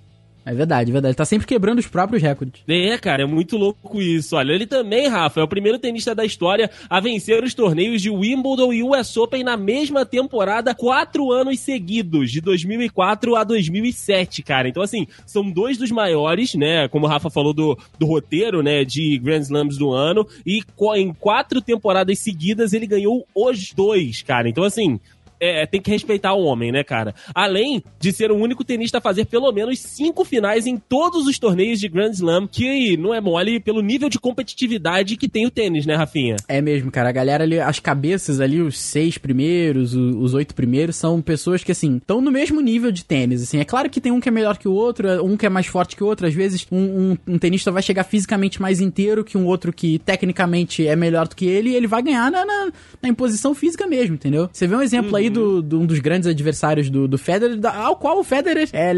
É 0.49 0.53
verdade, 0.53 0.89
é 0.89 0.93
verdade. 0.93 1.11
Ele 1.11 1.15
tá 1.15 1.25
sempre 1.25 1.45
quebrando 1.45 1.77
os 1.77 1.85
próprios 1.85 2.23
recordes. 2.23 2.63
É, 2.67 2.97
cara, 2.97 3.21
é 3.21 3.25
muito 3.25 3.55
louco 3.55 4.01
isso. 4.01 4.35
Olha, 4.35 4.51
ele 4.51 4.65
também, 4.65 5.07
Rafa, 5.07 5.39
é 5.39 5.43
o 5.43 5.47
primeiro 5.47 5.77
tenista 5.77 6.15
da 6.15 6.25
história 6.25 6.71
a 6.89 6.99
vencer 6.99 7.43
os 7.43 7.53
torneios 7.53 8.01
de 8.01 8.09
Wimbledon 8.09 8.73
e 8.73 8.81
US 8.81 9.15
Open 9.15 9.43
na 9.43 9.55
mesma 9.55 10.07
temporada, 10.07 10.73
quatro 10.73 11.31
anos 11.31 11.59
seguidos, 11.59 12.31
de 12.31 12.41
2004 12.41 13.35
a 13.35 13.43
2007, 13.43 14.41
cara. 14.41 14.67
Então, 14.67 14.81
assim, 14.81 15.05
são 15.23 15.47
dois 15.51 15.77
dos 15.77 15.91
maiores, 15.91 16.55
né? 16.55 16.87
Como 16.87 17.05
o 17.05 17.09
Rafa 17.09 17.29
falou 17.29 17.53
do, 17.53 17.77
do 17.99 18.07
roteiro, 18.07 18.63
né? 18.63 18.83
De 18.83 19.19
Grand 19.19 19.41
Slams 19.41 19.77
do 19.77 19.91
ano. 19.91 20.25
E 20.43 20.63
em 20.95 21.13
quatro 21.13 21.61
temporadas 21.61 22.17
seguidas 22.17 22.73
ele 22.73 22.87
ganhou 22.87 23.23
os 23.35 23.71
dois, 23.71 24.23
cara. 24.23 24.49
Então, 24.49 24.63
assim, 24.63 24.99
é, 25.39 25.65
tem 25.65 25.81
que 25.81 25.91
respeitar 25.91 26.33
o 26.33 26.43
homem, 26.43 26.71
né, 26.71 26.83
cara? 26.83 27.13
Além 27.33 27.83
de 27.99 28.11
ser 28.11 28.31
o 28.31 28.35
único 28.35 28.63
tenista 28.63 28.97
a 28.97 29.01
fazer 29.01 29.25
pelo 29.25 29.51
menos 29.51 29.79
cinco 29.79 30.25
finais 30.25 30.67
em 30.67 30.77
todos 30.77 31.25
os 31.27 31.39
torneios 31.39 31.79
de 31.79 31.87
Grand 31.87 32.11
Slam, 32.11 32.47
que 32.47 32.97
não 32.97 33.13
é 33.13 33.21
mole 33.21 33.59
pelo 33.59 33.81
nível 33.81 34.09
de 34.09 34.19
competitividade 34.19 35.17
que 35.17 35.29
tem 35.29 35.45
o 35.45 35.51
tênis, 35.51 35.85
né, 35.85 35.95
Rafinha? 35.95 36.35
É 36.47 36.61
mesmo, 36.61 36.91
cara. 36.91 37.09
A 37.09 37.13
galera 37.13 37.43
ali, 37.43 37.59
as 37.59 37.79
cabeças 37.79 38.39
ali, 38.39 38.61
os 38.61 38.77
seis 38.77 39.17
primeiros, 39.17 39.93
os 39.93 40.33
oito 40.33 40.53
primeiros, 40.53 40.95
são 40.95 41.21
pessoas 41.21 41.63
que, 41.63 41.71
assim, 41.71 41.97
estão 41.97 42.21
no 42.21 42.31
mesmo 42.31 42.61
nível 42.61 42.91
de 42.91 43.05
tênis, 43.05 43.41
assim. 43.41 43.59
É 43.59 43.65
claro 43.65 43.89
que 43.89 44.01
tem 44.01 44.11
um 44.11 44.19
que 44.19 44.29
é 44.29 44.31
melhor 44.31 44.57
que 44.57 44.67
o 44.67 44.73
outro, 44.73 45.07
um 45.23 45.37
que 45.37 45.45
é 45.45 45.49
mais 45.49 45.67
forte 45.67 45.95
que 45.95 46.03
o 46.03 46.07
outro. 46.07 46.27
Às 46.27 46.33
vezes, 46.33 46.65
um, 46.71 46.77
um, 46.77 47.17
um 47.27 47.37
tenista 47.37 47.71
vai 47.71 47.81
chegar 47.81 48.03
fisicamente 48.03 48.61
mais 48.61 48.79
inteiro 48.81 49.23
que 49.23 49.37
um 49.37 49.45
outro 49.45 49.71
que 49.71 49.99
tecnicamente 49.99 50.85
é 50.85 50.95
melhor 50.95 51.27
do 51.27 51.35
que 51.35 51.45
ele 51.45 51.69
e 51.69 51.75
ele 51.75 51.87
vai 51.87 52.01
ganhar 52.01 52.31
na, 52.31 52.45
na, 52.45 52.71
na 53.01 53.09
imposição 53.09 53.53
física 53.53 53.87
mesmo, 53.87 54.15
entendeu? 54.15 54.49
Você 54.51 54.67
vê 54.67 54.75
um 54.75 54.81
exemplo 54.81 55.11
uhum. 55.11 55.17
aí 55.17 55.28
do, 55.29 55.61
do, 55.61 55.79
um 55.79 55.85
dos 55.85 55.99
grandes 55.99 56.27
adversários 56.27 56.89
do, 56.89 57.07
do 57.07 57.17
Federer, 57.17 57.57
da, 57.57 57.75
ao 57.75 57.95
qual 57.95 58.19
o 58.19 58.23
Federer, 58.23 58.69
é, 58.73 58.91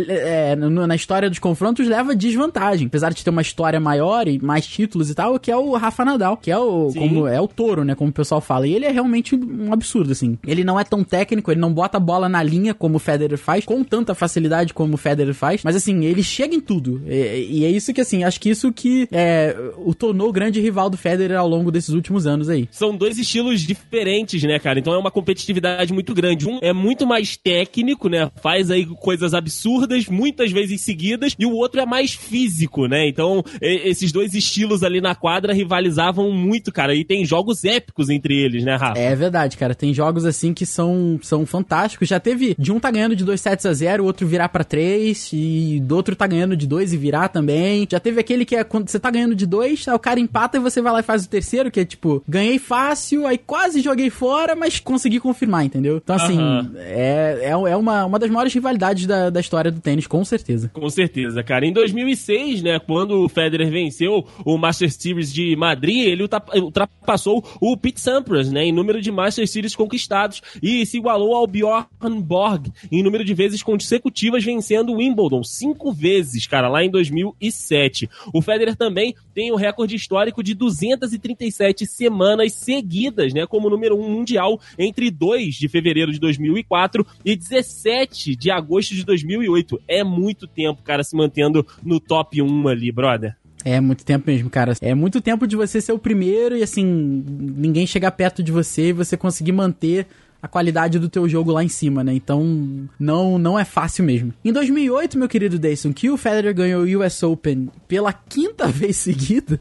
é, 0.52 0.56
na 0.56 0.96
história 0.96 1.30
dos 1.30 1.40
confrontos, 1.40 1.88
leva 1.88 2.16
desvantagem. 2.16 2.88
Apesar 2.88 3.12
de 3.14 3.24
ter 3.24 3.30
uma 3.30 3.42
história 3.42 3.80
maior 3.80 4.28
e 4.28 4.40
mais 4.40 4.66
títulos 4.66 5.10
e 5.10 5.16
tal, 5.16 5.40
que 5.40 5.52
é 5.52 5.58
o 5.58 5.74
Rafa 5.74 6.06
Nadal, 6.06 6.38
que 6.38 6.52
é 6.52 6.58
o, 6.58 6.92
como, 6.94 7.28
é 7.28 7.40
o 7.40 7.48
touro, 7.48 7.84
né? 7.84 7.96
Como 7.96 8.10
o 8.10 8.14
pessoal 8.14 8.42
fala. 8.42 8.68
E 8.68 8.74
ele 8.74 8.86
é 8.86 8.92
realmente 8.92 9.36
um 9.36 9.74
absurdo, 9.74 10.12
assim. 10.12 10.38
Ele 10.46 10.64
não 10.64 10.80
é 10.80 10.84
tão 10.84 11.04
técnico, 11.04 11.52
ele 11.52 11.60
não 11.60 11.74
bota 11.74 11.98
a 11.98 12.00
bola 12.00 12.28
na 12.28 12.42
linha 12.44 12.74
como 12.74 12.96
o 12.98 13.00
Federer 13.00 13.38
faz, 13.38 13.66
com 13.66 13.84
tanta 13.84 14.14
facilidade 14.14 14.74
como 14.74 14.96
o 14.96 14.98
Federer 14.98 15.34
faz, 15.34 15.64
mas 15.64 15.76
assim, 15.76 16.06
ele 16.06 16.24
chega 16.24 16.56
em 16.56 16.60
tudo. 16.60 17.02
E, 17.06 17.60
e 17.60 17.66
é 17.66 17.70
isso 17.70 17.94
que, 17.94 18.02
assim, 18.02 18.24
acho 18.24 18.40
que 18.40 18.50
isso 18.50 18.72
que 18.72 19.08
é, 19.12 19.56
o 19.78 19.94
tornou 19.94 20.30
o 20.30 20.32
grande 20.32 20.60
rival 20.60 20.90
do 20.90 20.98
Federer 20.98 21.38
ao 21.38 21.48
longo 21.48 21.72
desses 21.72 21.90
últimos 21.90 22.26
anos 22.28 22.50
aí. 22.50 22.68
São 22.72 22.96
dois 22.96 23.18
estilos 23.18 23.62
diferentes, 23.62 24.44
né, 24.44 24.60
cara? 24.60 24.80
Então 24.80 24.94
é 24.94 24.98
uma 24.98 25.12
competitividade 25.12 25.94
muito 25.94 26.14
grande. 26.14 26.21
Um 26.48 26.60
é 26.62 26.74
muito 26.74 27.06
mais 27.06 27.36
técnico, 27.38 28.10
né? 28.10 28.30
Faz 28.42 28.72
aí 28.72 28.86
coisas 28.86 29.34
absurdas, 29.34 30.08
muitas 30.08 30.52
vezes 30.52 30.82
seguidas, 30.82 31.36
e 31.38 31.46
o 31.46 31.52
outro 31.52 31.82
é 31.82 31.86
mais 31.86 32.14
físico, 32.14 32.88
né? 32.88 33.08
Então, 33.08 33.44
esses 33.62 34.12
dois 34.12 34.34
estilos 34.34 34.84
ali 34.84 35.02
na 35.02 35.16
quadra 35.16 35.54
rivalizavam 35.54 36.32
muito, 36.32 36.72
cara. 36.72 36.96
E 36.96 37.04
tem 37.04 37.26
jogos 37.26 37.64
épicos 37.64 38.10
entre 38.10 38.36
eles, 38.36 38.64
né, 38.64 38.76
Rafa? 38.76 39.00
É 39.00 39.16
verdade, 39.16 39.58
cara. 39.58 39.76
Tem 39.76 39.94
jogos 39.94 40.26
assim 40.26 40.54
que 40.54 40.66
são, 40.66 41.20
são 41.22 41.46
fantásticos. 41.46 42.08
Já 42.08 42.20
teve 42.20 42.56
de 42.58 42.72
um 42.72 42.80
tá 42.80 42.92
ganhando 42.92 43.16
de 43.16 43.24
2 43.24 43.40
sets 43.40 43.66
a 43.66 43.74
0, 43.74 44.04
o 44.04 44.06
outro 44.06 44.28
virar 44.28 44.50
para 44.50 44.64
3, 44.64 45.32
e 45.34 45.80
do 45.82 45.96
outro 45.96 46.16
tá 46.16 46.28
ganhando 46.28 46.56
de 46.56 46.68
2 46.68 46.94
e 46.94 46.98
virar 46.98 47.28
também. 47.30 47.88
Já 47.90 48.00
teve 48.00 48.20
aquele 48.20 48.46
que 48.46 48.56
é 48.56 48.64
quando 48.64 48.90
você 48.90 49.00
tá 49.00 49.10
ganhando 49.10 49.36
de 49.36 49.46
2, 49.46 49.88
o 49.88 50.00
cara 50.00 50.20
empata 50.20 50.58
e 50.58 50.60
você 50.60 50.82
vai 50.82 50.94
lá 50.94 51.00
e 51.00 51.04
faz 51.04 51.26
o 51.26 51.30
terceiro, 51.30 51.72
que 51.72 51.80
é 51.80 51.86
tipo, 51.86 52.24
ganhei 52.28 52.60
fácil, 52.60 53.26
aí 53.26 53.38
quase 53.38 53.82
joguei 53.82 54.10
fora, 54.10 54.56
mas 54.56 54.80
consegui 54.80 55.20
confirmar, 55.20 55.66
entendeu? 55.66 56.02
Então, 56.16 56.26
assim, 56.26 56.72
é, 56.78 57.40
é, 57.44 57.50
é 57.50 57.76
uma, 57.76 58.06
uma 58.06 58.20
das 58.20 58.30
maiores 58.30 58.54
rivalidades 58.54 59.06
da, 59.06 59.30
da 59.30 59.40
história 59.40 59.72
do 59.72 59.80
tênis, 59.80 60.08
com 60.08 60.24
certeza. 60.26 60.70
Com 60.74 60.90
certeza, 60.90 61.44
cara. 61.44 61.66
Em 61.66 61.74
2006, 61.74 62.62
né, 62.62 62.80
quando 62.80 63.24
o 63.24 63.30
Federer 63.30 63.70
venceu 63.70 64.26
o 64.46 64.58
Master 64.58 64.92
Series 64.92 65.32
de 65.34 65.56
Madrid, 65.56 66.06
ele 66.08 66.24
ultrapassou 66.24 67.44
o 67.60 67.78
Pete 67.78 68.02
Sampras, 68.02 68.52
né, 68.52 68.66
em 68.66 68.72
número 68.72 69.02
de 69.02 69.12
Master 69.12 69.48
Series 69.48 69.76
conquistados 69.76 70.42
e 70.62 70.86
se 70.86 70.98
igualou 70.98 71.36
ao 71.36 71.48
Bjorn 71.48 71.88
Borg 72.22 72.68
em 72.92 73.04
número 73.04 73.24
de 73.24 73.34
vezes 73.34 73.64
consecutivas 73.64 74.44
vencendo 74.44 74.92
o 74.92 74.98
Wimbledon, 74.98 75.44
cinco 75.44 75.92
vezes, 75.92 76.48
cara, 76.48 76.68
lá 76.68 76.84
em 76.84 76.90
2007. 76.90 78.10
O 78.34 78.42
Federer 78.42 78.76
também 78.76 79.16
tem 79.34 79.52
o 79.52 79.56
recorde 79.56 79.96
histórico 79.96 80.44
de 80.44 80.54
237 80.54 81.86
semanas 81.86 82.54
seguidas, 82.54 83.34
né, 83.34 83.46
como 83.46 83.70
número 83.70 83.96
um 83.96 84.10
mundial 84.10 84.60
entre 84.78 85.10
2 85.10 85.56
de 85.56 85.68
fevereiro 85.68 86.01
de 86.10 86.20
2004 86.20 87.06
e 87.26 87.36
17 87.36 88.36
de 88.36 88.50
agosto 88.50 88.96
de 88.96 89.04
2008. 89.04 89.82
É 89.88 90.04
muito 90.04 90.48
tempo, 90.48 90.82
cara, 90.82 91.04
se 91.04 91.16
mantendo 91.16 91.66
no 91.84 92.00
top 92.00 92.42
1 92.42 92.68
ali, 92.68 92.92
brother. 92.92 93.36
É 93.64 93.80
muito 93.80 94.04
tempo 94.04 94.30
mesmo, 94.30 94.50
cara. 94.50 94.74
É 94.82 94.96
muito 94.96 95.22
tempo 95.22 95.46
de 95.46 95.56
você 95.56 95.80
ser 95.80 95.92
o 95.92 96.00
primeiro 96.00 96.58
e 96.58 96.64
assim, 96.64 96.84
ninguém 96.84 97.86
chegar 97.86 98.12
perto 98.12 98.42
de 98.42 98.52
você 98.52 98.90
e 98.90 98.94
você 98.94 99.16
conseguir 99.16 99.52
manter 99.52 100.08
a 100.42 100.48
qualidade 100.48 100.98
do 100.98 101.08
teu 101.08 101.30
jogo 101.30 101.52
lá 101.52 101.64
em 101.64 101.70
cima, 101.70 102.04
né? 102.04 102.14
Então, 102.14 102.90
não 103.00 103.38
não 103.38 103.60
é 103.60 103.64
fácil 103.64 104.04
mesmo. 104.04 104.34
Em 104.44 104.52
2008, 104.52 105.18
meu 105.18 105.30
querido 105.30 105.60
Dayson, 105.60 105.94
que 105.94 106.10
o 106.10 106.18
Federer 106.18 106.54
ganhou 106.54 106.84
o 106.84 107.06
US 107.06 107.22
Open 107.24 107.70
pela 107.88 108.12
quinta 108.12 108.68
vez 108.72 108.98
seguida, 108.98 109.60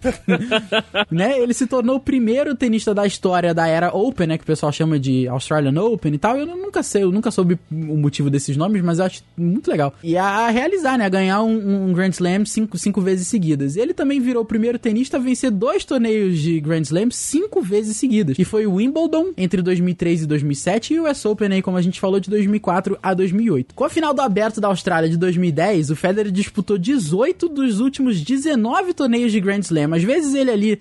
né? 1.11 1.39
Ele 1.39 1.53
se 1.53 1.67
tornou 1.67 1.97
o 1.97 2.01
primeiro 2.01 2.55
tenista 2.55 2.95
da 2.95 3.07
história 3.07 3.53
da 3.53 3.67
era 3.67 3.95
Open, 3.95 4.27
né? 4.27 4.39
Que 4.39 4.45
o 4.45 4.47
pessoal 4.47 4.73
chama 4.73 4.99
de 4.99 5.29
Australian 5.29 5.79
Open 5.83 6.15
e 6.15 6.19
tal. 6.19 6.37
Eu 6.37 6.47
nunca 6.47 6.83
sei, 6.83 7.03
eu 7.03 7.13
nunca 7.13 7.31
soube 7.31 7.59
o 7.71 7.97
motivo 7.97 8.31
desses 8.31 8.57
nomes, 8.57 8.83
mas 8.83 8.99
eu 8.99 9.05
acho 9.05 9.23
muito 9.37 9.71
legal. 9.71 9.93
E 10.03 10.17
a 10.17 10.49
realizar, 10.49 10.97
né? 10.97 11.05
A 11.05 11.11
ganhar 11.11 11.43
um, 11.43 11.89
um 11.89 11.93
Grand 11.93 12.11
Slam 12.11 12.45
cinco, 12.47 12.79
cinco 12.79 13.01
vezes 13.01 13.27
seguidas. 13.27 13.77
Ele 13.77 13.93
também 13.93 14.21
virou 14.21 14.43
o 14.43 14.47
primeiro 14.47 14.79
tenista 14.79 15.19
a 15.19 15.21
vencer 15.21 15.51
dois 15.51 15.85
torneios 15.85 16.39
de 16.39 16.59
Grand 16.61 16.83
Slam 16.83 17.11
cinco 17.11 17.61
vezes 17.61 17.97
seguidas. 17.97 18.39
E 18.39 18.45
foi 18.45 18.67
o 18.67 18.75
Wimbledon 18.75 19.33
entre 19.37 19.61
2003 19.61 20.23
e 20.23 20.27
2007 20.27 20.70
2007 20.71 20.95
e 20.95 21.01
o 21.01 21.11
US 21.11 21.25
Open 21.25 21.53
aí, 21.53 21.63
como 21.63 21.77
a 21.77 21.83
gente 21.83 21.99
falou, 21.99 22.21
de 22.21 22.31
2004 22.31 22.99
a 23.03 23.15
2008. 23.15 23.75
Com 23.75 23.85
a 23.85 23.91
final 23.91 24.15
do 24.15 24.21
Aberto 24.21 24.61
da 24.61 24.69
Austrália 24.69 25.09
de 25.09 25.17
2010, 25.17 25.91
o 25.91 25.97
Federer 25.97 26.31
disputou 26.31 26.79
18 26.79 27.49
dos 27.49 27.81
últimos 27.81 28.21
19 28.21 28.95
torneios 28.95 29.33
de 29.33 29.41
Grand 29.41 29.61
Slam. 29.61 29.95
Às 29.95 30.05
vezes 30.05 30.35
ele 30.35 30.51
ali 30.51 30.81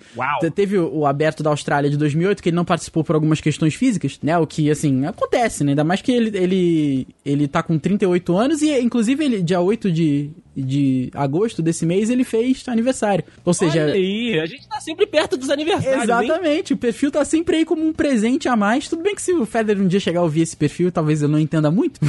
teve 0.54 0.78
o, 0.78 0.98
o, 0.98 1.06
Aberto 1.06 1.42
da 1.42 1.50
Austrália 1.50 1.90
de 1.90 1.96
2008, 1.96 2.42
que 2.42 2.50
ele 2.50 2.56
não 2.56 2.64
participou 2.64 3.02
por 3.02 3.14
algumas 3.14 3.40
questões 3.40 3.74
físicas, 3.74 4.18
né? 4.22 4.36
O 4.38 4.46
que, 4.46 4.70
assim, 4.70 5.06
acontece, 5.06 5.64
né? 5.64 5.72
Ainda 5.72 5.84
mais 5.84 6.02
que 6.02 6.12
ele, 6.12 6.36
ele, 6.36 7.08
ele 7.24 7.48
tá 7.48 7.62
com 7.62 7.78
38 7.78 8.36
anos 8.36 8.62
e, 8.62 8.78
inclusive, 8.80 9.24
ele, 9.24 9.42
dia 9.42 9.60
8 9.60 9.90
de, 9.90 10.30
de 10.56 11.10
agosto 11.14 11.62
desse 11.62 11.86
mês, 11.86 12.10
ele 12.10 12.24
fez 12.24 12.64
aniversário. 12.66 13.24
Ou 13.44 13.54
seja. 13.54 13.82
Olha 13.82 13.94
aí, 13.94 14.38
a 14.40 14.46
gente 14.46 14.68
tá 14.68 14.80
sempre 14.80 15.06
perto 15.06 15.36
dos 15.36 15.50
aniversários. 15.50 16.04
Exatamente, 16.04 16.72
hein? 16.72 16.76
o 16.76 16.78
perfil 16.78 17.10
tá 17.10 17.24
sempre 17.24 17.56
aí 17.56 17.64
como 17.64 17.86
um 17.86 17.92
presente 17.92 18.48
a 18.48 18.56
mais. 18.56 18.88
Tudo 18.88 19.02
bem 19.02 19.14
que 19.14 19.22
se 19.22 19.32
o 19.32 19.46
Federer 19.46 19.82
um 19.82 19.86
dia 19.86 20.00
chegar 20.00 20.20
a 20.20 20.24
ouvir 20.24 20.42
esse 20.42 20.56
perfil, 20.56 20.90
talvez 20.90 21.22
eu 21.22 21.28
não 21.28 21.38
entenda 21.38 21.70
muito. 21.70 22.00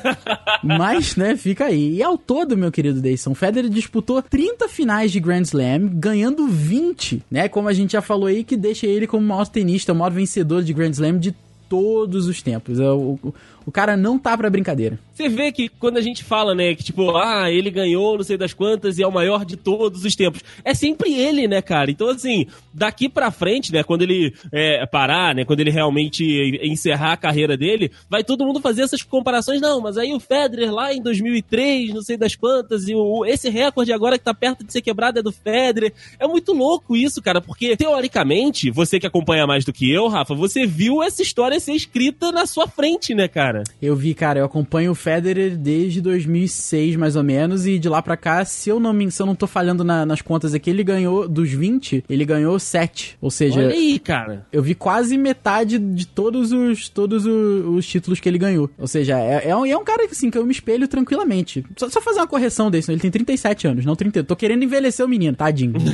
Mas, 0.62 1.16
né, 1.16 1.36
fica 1.36 1.66
aí. 1.66 1.96
E 1.96 2.02
ao 2.02 2.16
todo, 2.16 2.56
meu 2.56 2.72
querido 2.72 3.00
Dayson, 3.00 3.32
o 3.32 3.34
Federer 3.34 3.70
disputou 3.70 4.22
30 4.22 4.68
finais 4.68 5.12
de 5.12 5.20
Grand 5.20 5.42
Slam, 5.42 5.88
ganhando 5.94 6.46
20, 6.46 7.22
né? 7.30 7.48
Como 7.48 7.68
a 7.68 7.72
gente 7.72 7.92
já 7.92 8.02
falou 8.02 8.26
aí, 8.26 8.44
que 8.44 8.56
deixa 8.56 8.86
ele 8.86 9.06
como 9.06 9.24
o 9.24 9.28
maior 9.28 9.46
tenista, 9.46 9.92
o 9.92 9.96
maior 9.96 10.10
vencedor 10.10 10.62
de 10.62 10.72
Grand 10.72 10.90
Slam 10.90 11.18
de 11.18 11.34
todos 11.68 12.26
os 12.28 12.40
tempos. 12.42 12.78
É 12.78 12.90
o, 12.90 13.18
o, 13.22 13.34
o 13.66 13.72
cara 13.72 13.96
não 13.96 14.18
tá 14.18 14.36
pra 14.36 14.50
brincadeira. 14.50 14.98
Você 15.12 15.28
vê 15.28 15.52
que 15.52 15.68
quando 15.68 15.96
a 15.96 16.00
gente 16.00 16.24
fala, 16.24 16.54
né, 16.54 16.74
que 16.74 16.82
tipo, 16.82 17.16
ah, 17.16 17.50
ele 17.50 17.70
ganhou 17.70 18.16
não 18.16 18.24
sei 18.24 18.36
das 18.36 18.52
quantas 18.52 18.98
e 18.98 19.02
é 19.02 19.06
o 19.06 19.12
maior 19.12 19.44
de 19.44 19.56
todos 19.56 20.04
os 20.04 20.16
tempos. 20.16 20.42
É 20.64 20.74
sempre 20.74 21.14
ele, 21.14 21.46
né, 21.46 21.62
cara? 21.62 21.90
Então, 21.90 22.08
assim, 22.08 22.46
daqui 22.72 23.08
pra 23.08 23.30
frente, 23.30 23.72
né, 23.72 23.82
quando 23.82 24.02
ele 24.02 24.34
é, 24.52 24.84
parar, 24.86 25.34
né, 25.34 25.44
quando 25.44 25.60
ele 25.60 25.70
realmente 25.70 26.24
encerrar 26.62 27.12
a 27.12 27.16
carreira 27.16 27.56
dele, 27.56 27.92
vai 28.10 28.24
todo 28.24 28.44
mundo 28.44 28.60
fazer 28.60 28.82
essas 28.82 29.02
comparações. 29.02 29.60
Não, 29.60 29.80
mas 29.80 29.96
aí 29.96 30.12
o 30.12 30.20
Federer 30.20 30.72
lá 30.72 30.92
em 30.92 31.00
2003, 31.00 31.94
não 31.94 32.02
sei 32.02 32.16
das 32.16 32.34
quantas, 32.34 32.88
e 32.88 32.94
o, 32.94 33.24
esse 33.24 33.48
recorde 33.48 33.92
agora 33.92 34.18
que 34.18 34.24
tá 34.24 34.34
perto 34.34 34.64
de 34.64 34.72
ser 34.72 34.82
quebrado 34.82 35.20
é 35.20 35.22
do 35.22 35.32
Federer. 35.32 35.92
É 36.18 36.26
muito 36.26 36.52
louco 36.52 36.96
isso, 36.96 37.22
cara, 37.22 37.40
porque 37.40 37.76
teoricamente, 37.76 38.70
você 38.70 38.98
que 38.98 39.06
acompanha 39.06 39.46
mais 39.46 39.64
do 39.64 39.72
que 39.72 39.90
eu, 39.90 40.08
Rafa, 40.08 40.34
você 40.34 40.66
viu 40.66 41.02
essa 41.02 41.22
história 41.22 41.60
ser 41.60 41.72
escrita 41.72 42.32
na 42.32 42.46
sua 42.46 42.66
frente, 42.66 43.14
né, 43.14 43.28
cara? 43.28 43.53
Eu 43.80 43.94
vi, 43.94 44.14
cara, 44.14 44.40
eu 44.40 44.44
acompanho 44.44 44.92
o 44.92 44.94
Federer 44.94 45.56
desde 45.56 46.00
2006, 46.00 46.96
mais 46.96 47.16
ou 47.16 47.22
menos, 47.22 47.66
e 47.66 47.78
de 47.78 47.88
lá 47.88 48.02
pra 48.02 48.16
cá, 48.16 48.44
se 48.44 48.70
eu 48.70 48.80
não 48.80 48.92
me 48.92 49.10
se 49.10 49.20
eu 49.20 49.26
não 49.26 49.34
tô 49.34 49.46
falhando 49.46 49.84
na, 49.84 50.06
nas 50.06 50.22
contas 50.22 50.54
aqui, 50.54 50.70
ele 50.70 50.82
ganhou 50.82 51.28
dos 51.28 51.50
20, 51.50 52.04
ele 52.08 52.24
ganhou 52.24 52.58
7. 52.58 53.18
Ou 53.20 53.30
seja, 53.30 53.60
Olha 53.60 53.74
aí, 53.74 53.98
cara. 53.98 54.46
Eu 54.52 54.62
vi 54.62 54.74
quase 54.74 55.16
metade 55.16 55.78
de 55.78 56.06
todos 56.06 56.52
os 56.52 56.88
todos 56.88 57.26
os, 57.26 57.66
os 57.66 57.86
títulos 57.86 58.20
que 58.20 58.28
ele 58.28 58.38
ganhou. 58.38 58.70
Ou 58.78 58.86
seja, 58.86 59.18
é, 59.18 59.50
é, 59.50 59.56
um, 59.56 59.66
é 59.66 59.76
um 59.76 59.84
cara 59.84 60.04
assim, 60.04 60.30
que 60.30 60.38
eu 60.38 60.44
me 60.44 60.52
espelho 60.52 60.88
tranquilamente. 60.88 61.64
Só, 61.76 61.88
só 61.88 62.00
fazer 62.00 62.20
uma 62.20 62.26
correção 62.26 62.70
desse, 62.70 62.90
ele 62.90 63.00
tem 63.00 63.10
37 63.10 63.66
anos, 63.66 63.84
não 63.84 63.94
30. 63.94 64.24
Tô 64.24 64.34
querendo 64.34 64.64
envelhecer 64.64 65.04
o 65.04 65.08
menino, 65.08 65.36
tadinho. 65.36 65.74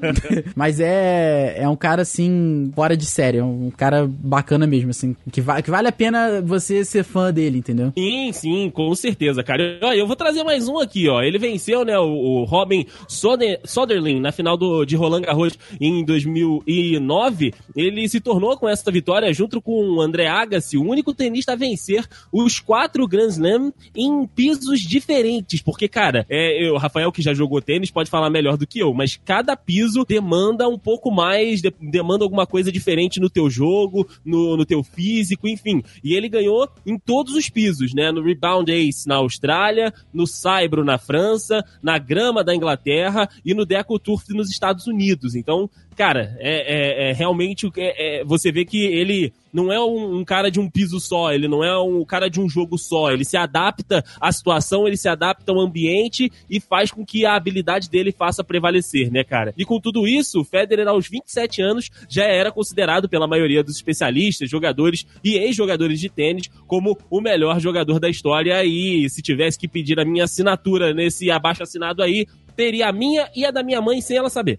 Mas 0.54 0.80
é, 0.80 1.54
é 1.58 1.68
um 1.68 1.76
cara 1.76 2.02
assim, 2.02 2.70
fora 2.74 2.96
de 2.96 3.06
série, 3.06 3.38
é 3.38 3.44
um 3.44 3.70
cara 3.70 4.06
bacana 4.06 4.66
mesmo, 4.66 4.90
assim, 4.90 5.16
que, 5.30 5.40
va 5.40 5.62
que 5.62 5.70
vale 5.70 5.88
a 5.88 5.92
pena 5.92 6.40
você 6.40 6.81
ser 6.84 7.04
fã 7.04 7.32
dele, 7.32 7.58
entendeu? 7.58 7.92
Sim, 7.96 8.32
Sim, 8.32 8.70
com 8.70 8.94
certeza, 8.94 9.42
cara. 9.42 9.78
Olha, 9.82 9.96
eu 9.96 10.06
vou 10.06 10.16
trazer 10.16 10.42
mais 10.42 10.68
um 10.68 10.78
aqui, 10.78 11.08
ó. 11.08 11.22
Ele 11.22 11.38
venceu, 11.38 11.84
né, 11.84 11.98
o, 11.98 12.08
o 12.08 12.44
Robin 12.44 12.86
Soder, 13.08 13.60
Soderling 13.64 14.20
na 14.20 14.32
final 14.32 14.56
do, 14.56 14.84
de 14.84 14.96
Roland 14.96 15.22
Garros 15.22 15.58
em 15.80 16.04
2009. 16.04 17.54
Ele 17.76 18.08
se 18.08 18.20
tornou 18.20 18.56
com 18.56 18.68
essa 18.68 18.90
vitória, 18.90 19.32
junto 19.32 19.60
com 19.60 19.96
o 19.96 20.00
André 20.00 20.26
Agassi, 20.26 20.76
o 20.76 20.84
único 20.84 21.14
tenista 21.14 21.52
a 21.52 21.56
vencer 21.56 22.06
os 22.32 22.58
quatro 22.58 23.06
Grand 23.06 23.28
Slam 23.28 23.72
em 23.94 24.26
pisos 24.26 24.80
diferentes. 24.80 25.62
Porque, 25.62 25.88
cara, 25.88 26.26
é, 26.28 26.70
o 26.70 26.76
Rafael 26.76 27.12
que 27.12 27.22
já 27.22 27.32
jogou 27.34 27.62
tênis 27.62 27.90
pode 27.90 28.10
falar 28.10 28.30
melhor 28.30 28.56
do 28.56 28.66
que 28.66 28.80
eu, 28.80 28.92
mas 28.92 29.20
cada 29.24 29.56
piso 29.56 30.04
demanda 30.04 30.68
um 30.68 30.78
pouco 30.78 31.10
mais, 31.10 31.60
de, 31.60 31.72
demanda 31.80 32.24
alguma 32.24 32.46
coisa 32.46 32.72
diferente 32.72 33.20
no 33.20 33.30
teu 33.30 33.48
jogo, 33.48 34.08
no, 34.24 34.56
no 34.56 34.66
teu 34.66 34.82
físico, 34.82 35.48
enfim. 35.48 35.82
E 36.02 36.14
ele 36.14 36.28
ganhou 36.28 36.68
em 36.84 36.98
todos 36.98 37.34
os 37.34 37.48
pisos, 37.48 37.94
né? 37.94 38.10
No 38.10 38.22
Rebound 38.22 38.70
Ace 38.70 39.08
na 39.08 39.16
Austrália, 39.16 39.92
no 40.12 40.26
Saibro 40.26 40.84
na 40.84 40.98
França, 40.98 41.64
na 41.82 41.98
Grama 41.98 42.42
da 42.42 42.54
Inglaterra 42.54 43.28
e 43.44 43.54
no 43.54 43.64
Deco 43.64 43.98
Turf 43.98 44.28
nos 44.30 44.50
Estados 44.50 44.86
Unidos. 44.86 45.34
Então, 45.34 45.70
cara, 45.96 46.36
é, 46.38 47.08
é, 47.08 47.10
é 47.10 47.12
realmente 47.12 47.70
é, 47.76 48.20
é, 48.20 48.24
você 48.24 48.50
vê 48.50 48.64
que 48.64 48.84
ele 48.84 49.32
não 49.52 49.70
é 49.70 49.78
um, 49.78 50.18
um, 50.18 50.24
cara 50.24 50.50
de 50.50 50.58
um 50.58 50.68
piso 50.68 50.98
só, 50.98 51.30
ele 51.30 51.46
não 51.46 51.62
é 51.62 51.78
um 51.78 52.04
cara 52.04 52.28
de 52.28 52.40
um 52.40 52.48
jogo 52.48 52.78
só, 52.78 53.12
ele 53.12 53.24
se 53.24 53.36
adapta 53.36 54.02
à 54.20 54.32
situação, 54.32 54.86
ele 54.86 54.96
se 54.96 55.08
adapta 55.08 55.52
ao 55.52 55.60
ambiente 55.60 56.32
e 56.48 56.58
faz 56.58 56.90
com 56.90 57.04
que 57.04 57.26
a 57.26 57.36
habilidade 57.36 57.90
dele 57.90 58.12
faça 58.12 58.42
prevalecer, 58.42 59.10
né, 59.10 59.22
cara? 59.22 59.52
E 59.56 59.64
com 59.64 59.78
tudo 59.78 60.08
isso, 60.08 60.40
o 60.40 60.44
Federer 60.44 60.88
aos 60.88 61.06
27 61.06 61.60
anos 61.60 61.90
já 62.08 62.24
era 62.24 62.50
considerado 62.50 63.08
pela 63.08 63.26
maioria 63.26 63.62
dos 63.62 63.76
especialistas, 63.76 64.48
jogadores 64.48 65.06
e 65.22 65.36
ex-jogadores 65.36 66.00
de 66.00 66.08
tênis 66.08 66.48
como 66.66 66.98
o 67.10 67.20
melhor 67.20 67.60
jogador 67.60 68.00
da 68.00 68.08
história 68.08 68.64
e 68.64 69.08
se 69.10 69.20
tivesse 69.20 69.58
que 69.58 69.68
pedir 69.68 70.00
a 70.00 70.04
minha 70.04 70.24
assinatura 70.24 70.94
nesse 70.94 71.30
abaixo 71.30 71.62
assinado 71.62 72.02
aí, 72.02 72.26
teria 72.56 72.88
a 72.88 72.92
minha 72.92 73.28
e 73.34 73.44
a 73.44 73.50
da 73.50 73.62
minha 73.62 73.80
mãe 73.80 74.00
sem 74.00 74.16
ela 74.16 74.30
saber. 74.30 74.58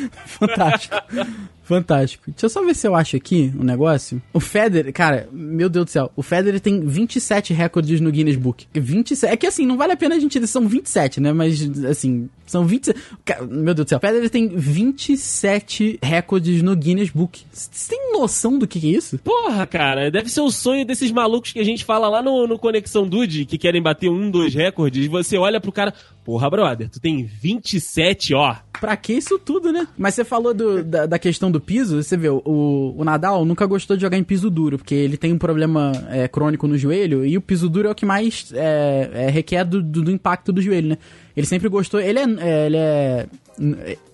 Fantástico. 0.26 0.96
Fantástico. 1.64 2.24
Deixa 2.26 2.46
eu 2.46 2.50
só 2.50 2.64
ver 2.64 2.74
se 2.74 2.86
eu 2.86 2.94
acho 2.94 3.16
aqui 3.16 3.52
um 3.58 3.62
negócio. 3.62 4.20
O 4.32 4.40
Federer, 4.40 4.92
cara, 4.92 5.28
meu 5.32 5.68
Deus 5.68 5.86
do 5.86 5.90
céu. 5.90 6.12
O 6.16 6.22
Federer 6.22 6.60
tem 6.60 6.80
27 6.80 7.54
recordes 7.54 8.00
no 8.00 8.10
Guinness 8.10 8.36
Book. 8.36 8.66
27. 8.74 9.32
É 9.32 9.36
que 9.36 9.46
assim, 9.46 9.64
não 9.64 9.76
vale 9.76 9.92
a 9.92 9.96
pena 9.96 10.16
a 10.16 10.18
gente 10.18 10.44
são 10.46 10.66
27, 10.66 11.20
né? 11.20 11.32
Mas 11.32 11.62
assim, 11.86 12.28
são 12.46 12.66
27. 12.66 13.00
Meu 13.48 13.72
Deus 13.74 13.86
do 13.86 13.88
céu. 13.88 13.98
O 13.98 14.00
Federer 14.00 14.28
tem 14.28 14.48
27 14.48 15.98
recordes 16.02 16.62
no 16.62 16.74
Guinness 16.74 17.10
Book. 17.10 17.42
Você 17.52 17.90
tem 17.90 18.12
noção 18.12 18.58
do 18.58 18.66
que, 18.66 18.80
que 18.80 18.94
é 18.94 18.98
isso? 18.98 19.18
Porra, 19.18 19.66
cara, 19.66 20.10
deve 20.10 20.28
ser 20.28 20.40
o 20.40 20.50
sonho 20.50 20.84
desses 20.84 21.10
malucos 21.12 21.52
que 21.52 21.60
a 21.60 21.64
gente 21.64 21.84
fala 21.84 22.08
lá 22.08 22.22
no, 22.22 22.46
no 22.46 22.58
Conexão 22.58 23.06
Dude, 23.06 23.46
que 23.46 23.56
querem 23.56 23.80
bater 23.80 24.10
um, 24.10 24.30
dois 24.30 24.52
recordes. 24.52 25.06
Você 25.06 25.38
olha 25.38 25.60
pro 25.60 25.72
cara, 25.72 25.94
porra, 26.24 26.50
brother, 26.50 26.90
tu 26.90 27.00
tem 27.00 27.24
27, 27.24 28.34
ó. 28.34 28.56
Pra 28.80 28.96
que 28.96 29.12
isso 29.12 29.38
tudo, 29.38 29.72
né? 29.72 29.81
Mas 29.96 30.14
você 30.14 30.24
falou 30.24 30.52
do, 30.54 30.82
da, 30.82 31.06
da 31.06 31.18
questão 31.18 31.50
do 31.50 31.60
piso, 31.60 32.02
você 32.02 32.16
vê, 32.16 32.28
o, 32.28 32.94
o 32.96 33.04
Nadal 33.04 33.44
nunca 33.44 33.66
gostou 33.66 33.96
de 33.96 34.02
jogar 34.02 34.16
em 34.16 34.24
piso 34.24 34.50
duro, 34.50 34.78
porque 34.78 34.94
ele 34.94 35.16
tem 35.16 35.32
um 35.32 35.38
problema 35.38 35.92
é, 36.10 36.28
crônico 36.28 36.66
no 36.66 36.76
joelho, 36.76 37.24
e 37.24 37.36
o 37.36 37.40
piso 37.40 37.68
duro 37.68 37.88
é 37.88 37.90
o 37.90 37.94
que 37.94 38.06
mais 38.06 38.52
é, 38.54 39.10
é, 39.12 39.30
requer 39.30 39.64
do, 39.64 39.82
do, 39.82 40.02
do, 40.02 40.10
impacto 40.10 40.52
do 40.52 40.60
joelho, 40.60 40.90
né? 40.90 40.98
Ele 41.36 41.46
sempre 41.46 41.68
gostou. 41.68 42.00
Ele 42.00 42.18
é, 42.18 42.24
é 42.40 42.66
ele 42.66 42.76
é 42.76 43.26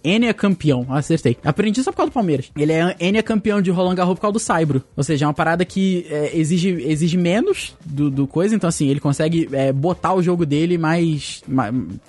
N 0.05 0.27
é 0.27 0.33
campeão, 0.33 0.87
acertei. 0.89 1.37
Aprendi 1.45 1.83
só 1.83 1.91
por 1.91 1.99
causa 1.99 2.11
do 2.11 2.15
Palmeiras. 2.15 2.51
Ele 2.57 2.73
é 2.73 2.97
N 2.99 3.19
é 3.19 3.23
campeão 3.23 3.61
de 3.61 3.71
Roland 3.71 3.95
Garros 3.95 4.15
por 4.15 4.23
causa 4.23 4.33
do 4.33 4.39
Saibro. 4.39 4.83
Ou 4.97 5.05
seja, 5.05 5.25
é 5.25 5.29
uma 5.29 5.35
parada 5.35 5.65
que 5.65 6.07
é, 6.11 6.37
exige, 6.37 6.71
exige 6.71 7.17
menos 7.17 7.77
do, 7.85 8.11
do, 8.11 8.27
coisa, 8.27 8.55
então 8.55 8.69
assim, 8.69 8.89
ele 8.89 9.01
consegue 9.01 9.49
é, 9.53 9.73
botar 9.73 10.15
o 10.15 10.23
jogo 10.23 10.45
dele 10.45 10.79
mais, 10.79 11.43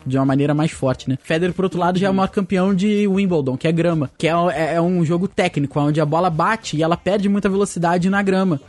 de 0.06 0.18
uma 0.18 0.25
maneira 0.25 0.54
mais 0.54 0.72
forte, 0.72 1.10
né? 1.10 1.18
Federer, 1.24 1.54
por 1.54 1.66
outro 1.66 1.80
lado, 1.80 2.00
já 2.00 2.08
é 2.08 2.10
o 2.10 2.13
maior 2.13 2.30
campeão 2.30 2.74
de 2.74 3.08
Wimbledon, 3.08 3.58
que 3.58 3.68
é 3.68 3.72
grama, 3.72 4.10
que 4.18 4.28
é, 4.28 4.32
é, 4.54 4.74
é 4.75 4.82
um 4.82 5.04
jogo 5.06 5.28
técnico, 5.28 5.80
onde 5.80 6.01
a 6.01 6.06
bola 6.06 6.30
bate 6.30 6.78
e 6.78 6.84
ela 6.84 6.98
perde 6.98 7.30
muita 7.30 7.50
velocidade 7.50 8.10
na 8.10 8.22
grama. 8.22 8.60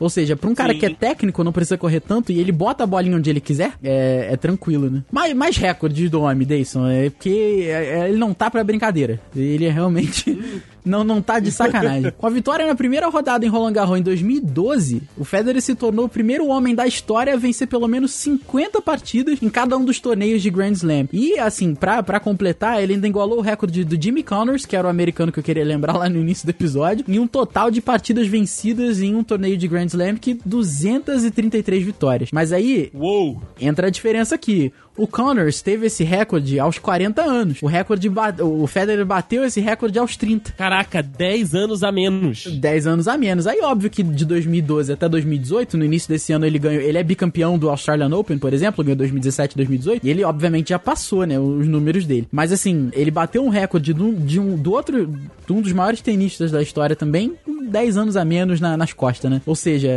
Ou 0.00 0.08
seja, 0.08 0.36
pra 0.36 0.48
um 0.48 0.54
cara 0.54 0.72
Sim. 0.72 0.78
que 0.78 0.86
é 0.86 0.90
técnico, 0.90 1.42
não 1.42 1.52
precisa 1.52 1.76
correr 1.76 2.00
tanto 2.00 2.32
e 2.32 2.38
ele 2.38 2.52
bota 2.52 2.84
a 2.84 2.86
bolinha 2.86 3.16
onde 3.16 3.28
ele 3.30 3.40
quiser, 3.40 3.72
é, 3.82 4.28
é 4.32 4.36
tranquilo, 4.36 4.90
né? 4.90 5.02
Mais, 5.10 5.34
mais 5.34 5.56
recorde 5.56 6.08
do 6.08 6.22
homem, 6.22 6.46
Dayson, 6.46 6.86
é 6.88 7.10
porque 7.10 7.66
é, 7.68 8.00
é, 8.00 8.08
ele 8.08 8.18
não 8.18 8.32
tá 8.32 8.50
pra 8.50 8.62
brincadeira. 8.64 9.20
Ele 9.34 9.66
é 9.66 9.70
realmente. 9.70 10.38
Não, 10.84 11.04
não 11.04 11.20
tá 11.20 11.38
de 11.38 11.50
sacanagem. 11.50 12.12
Com 12.16 12.26
a 12.26 12.30
vitória 12.30 12.66
na 12.66 12.74
primeira 12.74 13.08
rodada 13.08 13.44
em 13.44 13.48
Roland 13.48 13.72
Garros 13.72 13.98
em 13.98 14.02
2012, 14.02 15.02
o 15.16 15.24
Federer 15.24 15.60
se 15.60 15.74
tornou 15.74 16.06
o 16.06 16.08
primeiro 16.08 16.46
homem 16.48 16.74
da 16.74 16.86
história 16.86 17.34
a 17.34 17.36
vencer 17.36 17.68
pelo 17.68 17.86
menos 17.88 18.12
50 18.12 18.80
partidas 18.80 19.42
em 19.42 19.48
cada 19.48 19.76
um 19.76 19.84
dos 19.84 20.00
torneios 20.00 20.42
de 20.42 20.50
Grand 20.50 20.72
Slam. 20.72 21.08
E, 21.12 21.38
assim, 21.38 21.74
pra, 21.74 22.02
pra 22.02 22.20
completar, 22.20 22.82
ele 22.82 22.94
ainda 22.94 23.06
igualou 23.06 23.38
o 23.38 23.42
recorde 23.42 23.84
do 23.84 24.00
Jimmy 24.00 24.22
Connors, 24.22 24.64
que 24.64 24.76
era 24.76 24.86
o 24.86 24.90
americano 24.90 25.32
que 25.32 25.38
eu 25.38 25.44
queria 25.44 25.64
lembrar 25.64 25.96
lá 25.96 26.08
no 26.08 26.18
início 26.18 26.46
do 26.46 26.50
episódio, 26.50 27.04
em 27.08 27.18
um 27.18 27.26
total 27.26 27.70
de 27.70 27.80
partidas 27.80 28.26
vencidas 28.26 29.00
em 29.00 29.14
um 29.14 29.22
torneio 29.22 29.56
de 29.56 29.68
Grand 29.68 29.86
Slam 29.86 30.16
que 30.16 30.38
233 30.44 31.84
vitórias. 31.84 32.30
Mas 32.32 32.52
aí, 32.52 32.90
Uou. 32.94 33.40
entra 33.60 33.88
a 33.88 33.90
diferença 33.90 34.34
aqui. 34.34 34.72
O 34.98 35.06
Connors 35.06 35.62
teve 35.62 35.86
esse 35.86 36.02
recorde 36.02 36.58
aos 36.58 36.78
40 36.78 37.22
anos. 37.22 37.62
O 37.62 37.66
recorde 37.66 38.10
o 38.40 38.66
Federer 38.66 39.06
bateu 39.06 39.44
esse 39.44 39.60
recorde 39.60 39.96
aos 39.96 40.16
30. 40.16 40.52
Caraca, 40.52 41.00
10 41.00 41.54
anos 41.54 41.84
a 41.84 41.92
menos. 41.92 42.46
10 42.46 42.86
anos 42.88 43.06
a 43.06 43.16
menos. 43.16 43.46
Aí 43.46 43.60
óbvio 43.62 43.88
que 43.88 44.02
de 44.02 44.24
2012 44.24 44.92
até 44.92 45.08
2018, 45.08 45.76
no 45.76 45.84
início 45.84 46.08
desse 46.08 46.32
ano 46.32 46.44
ele 46.44 46.58
ganhou, 46.58 46.82
ele 46.82 46.98
é 46.98 47.02
bicampeão 47.04 47.56
do 47.56 47.70
Australian 47.70 48.14
Open, 48.16 48.38
por 48.38 48.52
exemplo, 48.52 48.82
ganhou 48.82 48.96
2017, 48.96 49.54
2018, 49.56 50.04
e 50.04 50.10
ele 50.10 50.24
obviamente 50.24 50.70
já 50.70 50.78
passou, 50.80 51.24
né, 51.24 51.38
os 51.38 51.68
números 51.68 52.04
dele. 52.04 52.26
Mas 52.32 52.52
assim, 52.52 52.90
ele 52.92 53.12
bateu 53.12 53.44
um 53.44 53.48
recorde 53.48 53.94
de 53.94 54.02
um, 54.02 54.12
de 54.12 54.40
um 54.40 54.56
do 54.56 54.72
outro, 54.72 55.06
de 55.06 55.52
um 55.52 55.62
dos 55.62 55.72
maiores 55.72 56.00
tenistas 56.00 56.50
da 56.50 56.60
história 56.60 56.96
também, 56.96 57.34
10 57.70 57.96
anos 57.96 58.16
a 58.16 58.24
menos 58.24 58.60
na, 58.60 58.76
nas 58.76 58.92
costas, 58.92 59.30
né? 59.30 59.40
Ou 59.46 59.54
seja, 59.54 59.88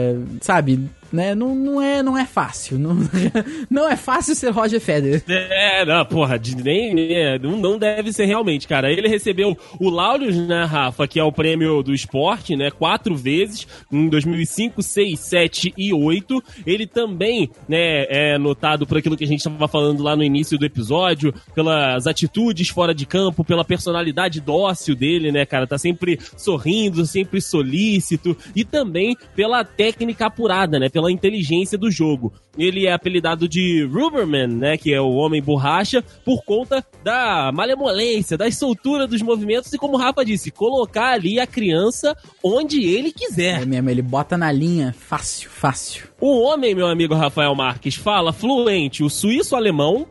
sabe, 0.41 0.79
né? 1.11 1.35
Não, 1.35 1.55
não, 1.55 1.81
é, 1.81 2.01
não 2.03 2.17
é 2.17 2.25
fácil. 2.25 2.77
Não, 2.77 2.97
não 3.69 3.89
é 3.89 3.95
fácil 3.95 4.35
ser 4.35 4.51
Roger 4.51 4.79
Federer. 4.79 5.23
É, 5.27 5.85
não, 5.85 6.05
porra, 6.05 6.39
nem, 6.63 7.39
não, 7.39 7.57
não 7.57 7.77
deve 7.77 8.13
ser 8.13 8.25
realmente, 8.25 8.67
cara. 8.67 8.91
Ele 8.91 9.07
recebeu 9.07 9.57
o 9.79 9.89
Laureus, 9.89 10.35
né, 10.35 10.63
Rafa, 10.63 11.07
que 11.07 11.19
é 11.19 11.23
o 11.23 11.31
prêmio 11.31 11.81
do 11.81 11.93
esporte, 11.93 12.55
né, 12.55 12.69
quatro 12.69 13.15
vezes, 13.15 13.67
em 13.91 14.09
2005, 14.09 14.81
6, 14.81 15.19
7 15.19 15.73
e 15.77 15.93
8. 15.93 16.43
Ele 16.65 16.85
também, 16.85 17.49
né, 17.67 18.05
é 18.09 18.37
notado 18.37 18.85
por 18.85 18.97
aquilo 18.97 19.17
que 19.17 19.23
a 19.23 19.27
gente 19.27 19.39
estava 19.39 19.67
falando 19.67 20.03
lá 20.03 20.15
no 20.15 20.23
início 20.23 20.57
do 20.57 20.65
episódio, 20.65 21.33
pelas 21.55 22.07
atitudes 22.07 22.69
fora 22.69 22.93
de 22.93 23.05
campo, 23.05 23.43
pela 23.43 23.65
personalidade 23.65 24.39
dócil 24.39 24.95
dele, 24.95 25.31
né, 25.31 25.45
cara, 25.45 25.65
tá 25.65 25.77
sempre 25.77 26.19
sorrindo, 26.37 27.05
sempre 27.05 27.41
solícito, 27.41 28.35
e 28.55 28.63
também 28.63 29.15
pela 29.35 29.63
técnica 29.63 30.25
apurada, 30.25 30.79
né, 30.79 30.89
pela 30.89 31.00
inteligência 31.09 31.77
do 31.77 31.89
jogo. 31.89 32.33
Ele 32.57 32.85
é 32.85 32.91
apelidado 32.91 33.47
de 33.47 33.83
Ruberman, 33.85 34.47
né, 34.47 34.77
que 34.77 34.93
é 34.93 34.99
o 34.99 35.13
homem 35.13 35.41
borracha, 35.41 36.03
por 36.25 36.43
conta 36.43 36.85
da 37.03 37.49
malemolência, 37.53 38.37
da 38.37 38.51
soltura 38.51 39.07
dos 39.07 39.21
movimentos 39.21 39.71
e 39.71 39.77
como 39.77 39.95
o 39.95 39.97
Rafa 39.97 40.25
disse, 40.25 40.51
colocar 40.51 41.13
ali 41.13 41.39
a 41.39 41.47
criança 41.47 42.15
onde 42.43 42.83
ele 42.83 43.11
quiser. 43.11 43.61
É 43.61 43.65
mesmo, 43.65 43.89
ele 43.89 44.01
bota 44.01 44.37
na 44.37 44.51
linha 44.51 44.93
fácil, 44.97 45.49
fácil. 45.49 46.07
O 46.19 46.41
homem, 46.41 46.75
meu 46.75 46.87
amigo 46.87 47.15
Rafael 47.15 47.55
Marques, 47.55 47.95
fala 47.95 48.33
fluente 48.33 49.03
o 49.03 49.09
suíço-alemão, 49.09 50.05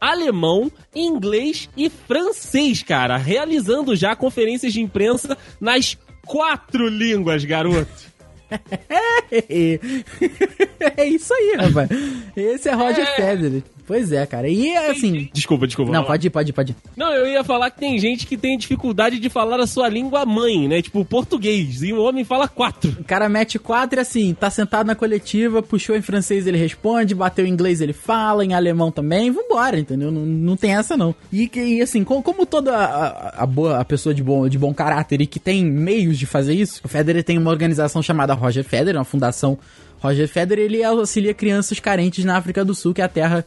alemão, 0.00 0.70
inglês 0.94 1.68
e 1.76 1.88
francês, 1.88 2.82
cara, 2.82 3.16
realizando 3.16 3.96
já 3.96 4.14
conferências 4.14 4.72
de 4.72 4.80
imprensa 4.80 5.36
nas 5.60 5.96
quatro 6.26 6.88
línguas, 6.88 7.44
garoto. 7.44 8.05
é 10.96 11.04
isso 11.06 11.34
aí, 11.34 11.56
rapaz. 11.58 11.90
Esse 12.36 12.68
é 12.68 12.74
Roger 12.74 13.06
é... 13.06 13.16
Federer. 13.16 13.62
Pois 13.86 14.10
é, 14.10 14.26
cara. 14.26 14.48
E 14.48 14.76
assim. 14.76 15.28
Desculpa, 15.32 15.66
desculpa. 15.66 15.92
Não, 15.92 16.04
pode 16.04 16.26
ir, 16.26 16.30
pode 16.30 16.50
ir, 16.50 16.52
pode 16.52 16.72
ir. 16.72 16.76
Não, 16.96 17.12
eu 17.12 17.26
ia 17.26 17.44
falar 17.44 17.70
que 17.70 17.78
tem 17.78 17.98
gente 17.98 18.26
que 18.26 18.36
tem 18.36 18.58
dificuldade 18.58 19.18
de 19.18 19.28
falar 19.30 19.60
a 19.60 19.66
sua 19.66 19.88
língua 19.88 20.26
mãe, 20.26 20.66
né? 20.66 20.82
Tipo, 20.82 21.04
português. 21.04 21.82
E 21.82 21.92
o 21.92 22.02
homem 22.02 22.24
fala 22.24 22.48
quatro. 22.48 22.96
O 23.00 23.04
cara 23.04 23.28
mete 23.28 23.58
quatro 23.58 23.98
e 23.98 24.02
assim, 24.02 24.34
tá 24.34 24.50
sentado 24.50 24.86
na 24.86 24.94
coletiva, 24.94 25.62
puxou 25.62 25.96
em 25.96 26.02
francês, 26.02 26.46
ele 26.46 26.58
responde, 26.58 27.14
bateu 27.14 27.46
em 27.46 27.50
inglês, 27.50 27.80
ele 27.80 27.92
fala, 27.92 28.44
em 28.44 28.54
alemão 28.54 28.90
também. 28.90 29.30
Vambora, 29.30 29.78
entendeu? 29.78 30.10
Não, 30.10 30.26
não 30.26 30.56
tem 30.56 30.74
essa, 30.74 30.96
não. 30.96 31.14
E, 31.32 31.48
e 31.54 31.80
assim, 31.80 32.02
como, 32.02 32.22
como 32.22 32.44
toda 32.44 32.74
a, 32.74 33.42
a, 33.42 33.46
boa 33.46 33.78
a 33.78 33.84
pessoa 33.84 34.14
de 34.14 34.22
bom, 34.22 34.48
de 34.48 34.58
bom 34.58 34.74
caráter 34.74 35.20
e 35.20 35.26
que 35.26 35.38
tem 35.38 35.64
meios 35.64 36.18
de 36.18 36.26
fazer 36.26 36.54
isso, 36.54 36.80
o 36.84 36.88
Federer 36.88 37.22
tem 37.22 37.38
uma 37.38 37.50
organização 37.50 38.02
chamada 38.02 38.34
Roger 38.34 38.64
Federer, 38.64 38.98
uma 38.98 39.04
fundação 39.04 39.58
Roger 39.98 40.28
Federer, 40.28 40.66
ele 40.66 40.84
auxilia 40.84 41.34
crianças 41.34 41.80
carentes 41.80 42.24
na 42.24 42.36
África 42.36 42.64
do 42.64 42.74
Sul, 42.74 42.92
que 42.92 43.00
é 43.00 43.04
a 43.04 43.08
terra 43.08 43.44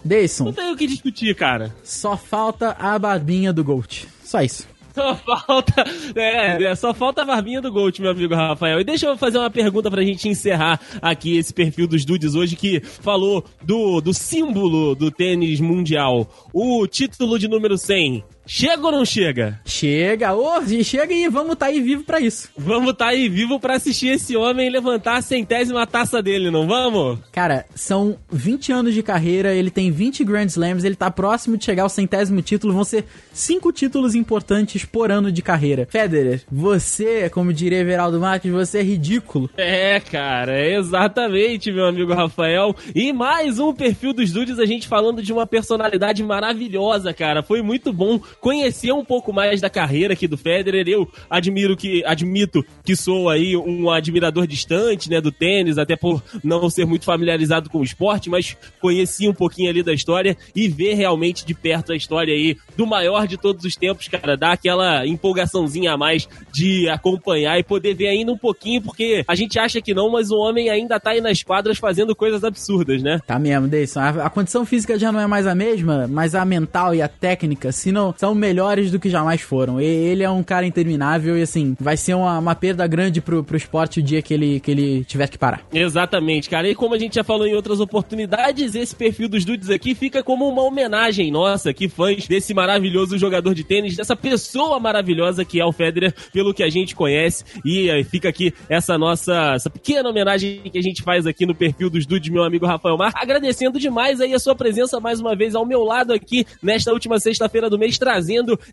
Deison. 0.05 0.47
Não 0.47 0.53
tem 0.53 0.73
o 0.73 0.77
que 0.77 0.87
discutir, 0.87 1.35
cara. 1.35 1.75
Só 1.83 2.17
falta 2.17 2.77
a 2.79 2.99
barbinha 2.99 3.53
do 3.53 3.63
Gold. 3.65 4.09
Só 4.23 4.43
isso. 4.43 4.69
Só 4.95 5.15
falta. 5.15 5.85
É, 6.17 6.65
é, 6.65 6.75
só 6.75 6.93
falta 6.93 7.23
a 7.23 7.25
barbinha 7.25 7.61
do 7.61 7.71
Gold, 7.71 8.01
meu 8.01 8.11
amigo 8.11 8.35
Rafael. 8.35 8.81
E 8.81 8.85
deixa 8.85 9.07
eu 9.07 9.17
fazer 9.17 9.39
uma 9.39 9.51
pergunta 9.51 9.91
pra 9.91 10.03
gente 10.03 10.29
encerrar 10.29 10.81
aqui 11.01 11.37
esse 11.37 11.55
perfil 11.55 11.87
dos 11.87 12.05
Dudes 12.05 12.35
hoje 12.35 12.57
que 12.57 12.81
falou 12.81 13.45
do, 13.63 14.01
do 14.01 14.13
símbolo 14.13 14.95
do 14.95 15.11
tênis 15.11 15.61
mundial. 15.61 16.29
O 16.53 16.87
título 16.87 17.39
de 17.39 17.49
número 17.49 17.79
100 17.79 18.25
Chega 18.53 18.85
ou 18.85 18.91
não 18.91 19.05
chega? 19.05 19.61
Chega, 19.65 20.35
ô, 20.35 20.57
oh, 20.57 20.83
chega 20.83 21.15
e 21.15 21.29
vamos 21.29 21.55
tá 21.55 21.67
aí 21.67 21.81
vivo 21.81 22.03
para 22.03 22.19
isso. 22.19 22.49
Vamos 22.59 22.95
tá 22.95 23.07
aí 23.07 23.29
vivo 23.29 23.61
para 23.61 23.77
assistir 23.77 24.09
esse 24.09 24.37
homem 24.37 24.69
levantar 24.69 25.19
a 25.19 25.23
centésima 25.23 25.87
taça 25.87 26.21
dele, 26.21 26.51
não 26.51 26.67
vamos? 26.67 27.21
Cara, 27.31 27.65
são 27.77 28.19
20 28.29 28.73
anos 28.73 28.93
de 28.93 29.05
carreira, 29.05 29.55
ele 29.55 29.71
tem 29.71 29.93
20 29.93 30.25
Grand 30.25 30.47
Slams, 30.47 30.83
ele 30.83 30.97
tá 30.97 31.13
próximo 31.13 31.57
de 31.57 31.65
chegar 31.65 31.85
ao 31.85 31.89
centésimo 31.89 32.43
título, 32.43 32.75
vão 32.75 32.83
ser 32.83 33.05
cinco 33.33 33.71
títulos 33.71 34.17
importantes 34.17 34.85
por 34.85 35.13
ano 35.13 35.31
de 35.31 35.43
carreira. 35.43 35.87
Federer, 35.89 36.43
você, 36.51 37.31
como 37.31 37.53
diria 37.53 37.79
Everaldo 37.79 38.19
Marques, 38.19 38.51
você 38.51 38.79
é 38.79 38.83
ridículo. 38.83 39.49
É, 39.57 40.01
cara, 40.01 40.61
exatamente, 40.61 41.71
meu 41.71 41.87
amigo 41.87 42.13
Rafael. 42.13 42.75
E 42.97 43.13
mais 43.13 43.61
um 43.61 43.73
perfil 43.73 44.13
dos 44.13 44.33
dudes, 44.33 44.59
a 44.59 44.67
gente 44.67 44.89
falando 44.89 45.23
de 45.23 45.33
uma 45.33 45.47
personalidade 45.47 46.21
maravilhosa, 46.25 47.15
cara. 47.15 47.45
Foi 47.45 47.63
muito 47.63 47.93
bom 47.93 48.19
conhecer 48.41 48.93
um 48.93 49.05
pouco 49.05 49.33
mais 49.33 49.61
da 49.61 49.69
carreira 49.69 50.15
aqui 50.15 50.27
do 50.27 50.37
Federer. 50.37 50.89
Eu 50.89 51.09
admiro 51.29 51.77
que, 51.77 52.03
admito 52.05 52.65
que 52.85 52.97
sou 52.97 53.29
aí 53.29 53.57
um 53.57 53.91
admirador 53.91 54.47
distante, 54.47 55.11
né, 55.11 55.21
do 55.21 55.31
tênis, 55.31 55.79
até 55.79 55.97
por 55.97 56.23
não 56.43 56.69
ser 56.71 56.87
muito 56.87 57.05
familiarizado 57.05 57.69
com 57.69 57.79
o 57.79 57.85
esporte, 57.85 58.31
mas 58.31 58.57
conheci 58.81 59.29
um 59.29 59.35
pouquinho 59.35 59.71
ali 59.71 59.83
da 59.83 59.93
história 59.93 60.37
e 60.55 60.69
ver 60.69 60.95
realmente 60.95 61.45
de 61.45 61.55
perto 61.55 61.93
a 61.93 61.97
história 61.97 62.35
aí 62.35 62.57
do 62.77 62.87
maior 62.87 63.27
de 63.27 63.37
todos 63.37 63.65
os 63.65 63.77
tempos, 63.77 64.09
cara, 64.09 64.37
dá 64.37 64.53
aquela 64.53 65.07
empolgaçãozinha 65.07 65.93
a 65.93 65.97
mais 65.97 66.29
de 66.53 66.89
acompanhar 66.89 67.59
e 67.59 67.63
poder 67.63 67.95
ver 67.95 68.09
ainda 68.09 68.33
um 68.33 68.39
pouquinho, 68.39 68.83
porque 68.83 69.25
a 69.27 69.35
gente 69.35 69.59
acha 69.59 69.81
que 69.81 69.95
não, 69.95 70.11
mas 70.11 70.31
o 70.31 70.37
homem 70.37 70.71
ainda 70.71 70.99
tá 70.99 71.11
aí 71.11 71.21
nas 71.21 71.43
quadras 71.43 71.79
fazendo 71.79 72.15
coisas 72.17 72.43
absurdas, 72.43 73.03
né? 73.03 73.21
Tá 73.27 73.39
mesmo, 73.39 73.69
Deison. 73.69 74.01
A, 74.01 74.09
a 74.27 74.31
condição 74.31 74.65
física 74.65 74.99
já 74.99 75.13
não 75.13 75.21
é 75.21 75.27
mais 75.27 75.47
a 75.47 75.55
mesma, 75.55 76.07
mas 76.09 76.35
a 76.35 76.45
mental 76.45 76.95
e 76.95 77.03
a 77.03 77.09
técnica, 77.09 77.73
se 77.73 77.93
não, 77.93 78.15
são 78.17 78.30
melhores 78.35 78.91
do 78.91 78.99
que 78.99 79.09
jamais 79.09 79.41
foram. 79.41 79.81
Ele 79.81 80.23
é 80.23 80.31
um 80.31 80.43
cara 80.43 80.67
interminável 80.67 81.37
e, 81.39 81.43
assim, 81.43 81.77
vai 81.81 81.97
ser 81.97 82.15
uma, 82.15 82.39
uma 82.39 82.55
perda 82.55 82.87
grande 82.87 83.21
pro, 83.21 83.43
pro 83.43 83.57
esporte 83.57 84.01
o 84.01 84.03
dia 84.03 84.23
que 84.23 84.35
ele, 84.35 84.61
que 84.61 84.71
ele 84.71 85.05
tiver 85.05 85.29
que 85.29 85.39
parar. 85.39 85.63
Exatamente, 85.73 86.49
cara. 86.49 86.69
E 86.69 86.75
como 86.75 86.95
a 86.95 86.99
gente 86.99 87.15
já 87.15 87.25
falou 87.25 87.47
em 87.47 87.55
outras 87.55 87.81
oportunidades, 87.81 88.75
esse 88.75 88.95
perfil 88.95 89.29
dos 89.29 89.45
dudes 89.45 89.71
aqui 89.71 89.95
fica 89.95 90.23
como 90.23 90.49
uma 90.49 90.63
homenagem 90.63 91.31
nossa, 91.31 91.73
que 91.73 91.89
fãs 91.89 92.27
desse 92.27 92.55
maravilhoso 92.55 93.19
jogador 93.19 93.55
de 93.55 93.65
tênis, 93.65 93.97
dessa 93.97 94.17
pessoa 94.17 94.79
maravilhosa 94.79 95.45
que 95.45 95.61
é 95.61 95.65
o 95.65 95.73
Federer, 95.73 96.15
pelo 96.33 96.55
que 96.55 96.63
a 96.63 96.71
gente 96.71 96.95
conhece. 96.95 97.45
E 97.65 97.91
aí 97.91 98.05
fica 98.05 98.29
aqui 98.29 98.53
essa 98.69 98.97
nossa 98.97 99.55
essa 99.55 99.71
pequena 99.71 100.09
homenagem 100.09 100.63
que 100.71 100.79
a 100.79 100.83
gente 100.83 101.03
faz 101.03 101.27
aqui 101.27 101.45
no 101.45 101.55
perfil 101.55 101.91
dos 101.91 102.07
dudes, 102.07 102.31
meu 102.31 102.43
amigo 102.43 102.67
Rafael 102.67 102.97
Mar. 102.97 103.13
Agradecendo 103.15 103.79
demais 103.79 104.21
aí 104.21 104.35
a 104.35 104.39
sua 104.39 104.55
presença 104.55 105.01
mais 105.01 105.21
uma 105.21 105.35
vez 105.35 105.55
ao 105.55 105.67
meu 105.67 105.83
lado 105.83 106.13
aqui 106.13 106.47
nesta 106.63 106.93
última 106.93 107.19
sexta-feira 107.19 107.69
do 107.69 107.79
mês, 107.79 107.99
trazendo 107.99 108.20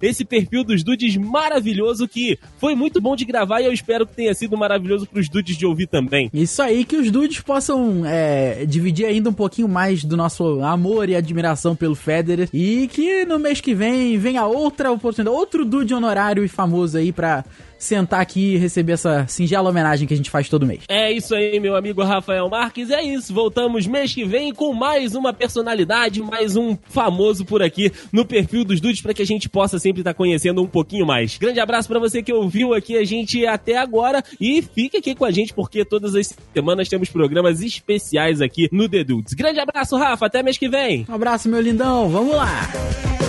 esse 0.02 0.26
perfil 0.26 0.64
dos 0.64 0.84
dudes 0.84 1.16
maravilhoso 1.18 2.08
que 2.08 2.38
foi 2.58 2.76
muito 2.76 3.02
bom 3.02 3.16
de 3.16 3.26
gravar 3.26 3.62
e 3.62 3.66
eu 3.66 3.74
espero 3.74 4.06
que 4.06 4.16
tenha 4.16 4.34
sido 4.34 4.58
maravilhoso 4.58 5.06
para 5.06 5.20
os 5.20 5.30
dudes 5.30 5.58
de 5.58 5.66
ouvir 5.66 5.88
também. 5.88 6.30
Isso 6.34 6.62
aí, 6.62 6.84
que 6.84 6.96
os 6.96 7.12
dudes 7.12 7.40
possam 7.42 8.06
é, 8.06 8.66
dividir 8.66 9.06
ainda 9.06 9.30
um 9.30 9.34
pouquinho 9.34 9.68
mais 9.68 10.04
do 10.04 10.18
nosso 10.18 10.62
amor 10.62 11.10
e 11.10 11.16
admiração 11.16 11.76
pelo 11.76 11.96
Federer 11.96 12.50
e 12.54 12.88
que 12.88 13.26
no 13.26 13.40
mês 13.40 13.62
que 13.62 13.74
vem 13.74 14.18
venha 14.18 14.46
outra 14.46 14.92
oportunidade, 14.92 15.36
outro 15.36 15.66
dude 15.66 15.94
honorário 15.94 16.44
e 16.44 16.48
famoso 16.48 16.98
aí 16.98 17.12
para 17.12 17.44
sentar 17.78 18.22
aqui 18.22 18.54
e 18.54 18.58
receber 18.58 18.94
essa 18.94 19.26
singela 19.28 19.70
homenagem 19.70 20.08
que 20.08 20.14
a 20.14 20.18
gente 20.18 20.30
faz 20.30 20.50
todo 20.50 20.66
mês. 20.66 20.82
É 20.88 21.12
isso 21.12 21.36
aí, 21.36 21.60
meu 21.60 21.76
amigo 21.76 22.04
Rafael 22.04 22.50
Marques. 22.50 22.90
É 22.90 23.02
isso. 23.02 23.34
Voltamos 23.34 23.88
mês 23.88 24.14
que 24.14 24.26
vem 24.26 24.54
com 24.54 24.74
mais 24.74 25.16
uma 25.16 25.34
personalidade, 25.34 26.22
mais 26.22 26.56
um 26.56 26.78
famoso 26.90 27.46
por 27.46 27.62
aqui 27.62 27.92
no 28.12 28.26
perfil 28.26 28.64
dos 28.64 28.82
dudes 28.82 29.02
para 29.02 29.14
que 29.14 29.22
a 29.22 29.26
gente 29.26 29.50
possa 29.50 29.80
sempre 29.80 30.02
estar 30.02 30.14
tá 30.14 30.18
conhecendo 30.18 30.62
um 30.62 30.68
pouquinho 30.68 31.06
mais. 31.06 31.38
Grande 31.38 31.60
abraço 31.60 31.88
para 31.88 32.00
você 32.00 32.22
que 32.22 32.34
ouviu 32.34 32.74
aqui 32.74 32.98
a 32.98 33.04
gente 33.04 33.46
até 33.46 33.78
agora 33.78 34.24
e 34.40 34.62
fique 34.62 34.98
aqui 34.98 35.16
com 35.16 35.26
a 35.26 35.32
gente 35.32 35.54
porque 35.54 35.86
todas 35.86 36.16
as 36.16 36.36
semanas 36.54 36.90
temos 36.90 37.10
programas 37.10 37.62
especiais 37.62 38.42
aqui 38.42 38.68
no 38.72 38.90
The 38.90 39.04
Dudes. 39.04 39.34
Grande 39.34 39.60
abraço, 39.60 39.98
Rafa. 39.98 40.26
Até 40.26 40.44
mês 40.44 40.58
que 40.58 40.70
vem. 40.70 41.06
Um 41.10 41.16
abraço, 41.16 41.50
meu 41.50 41.62
lindão. 41.62 42.10
Vamos 42.10 42.36
lá. 42.36 43.27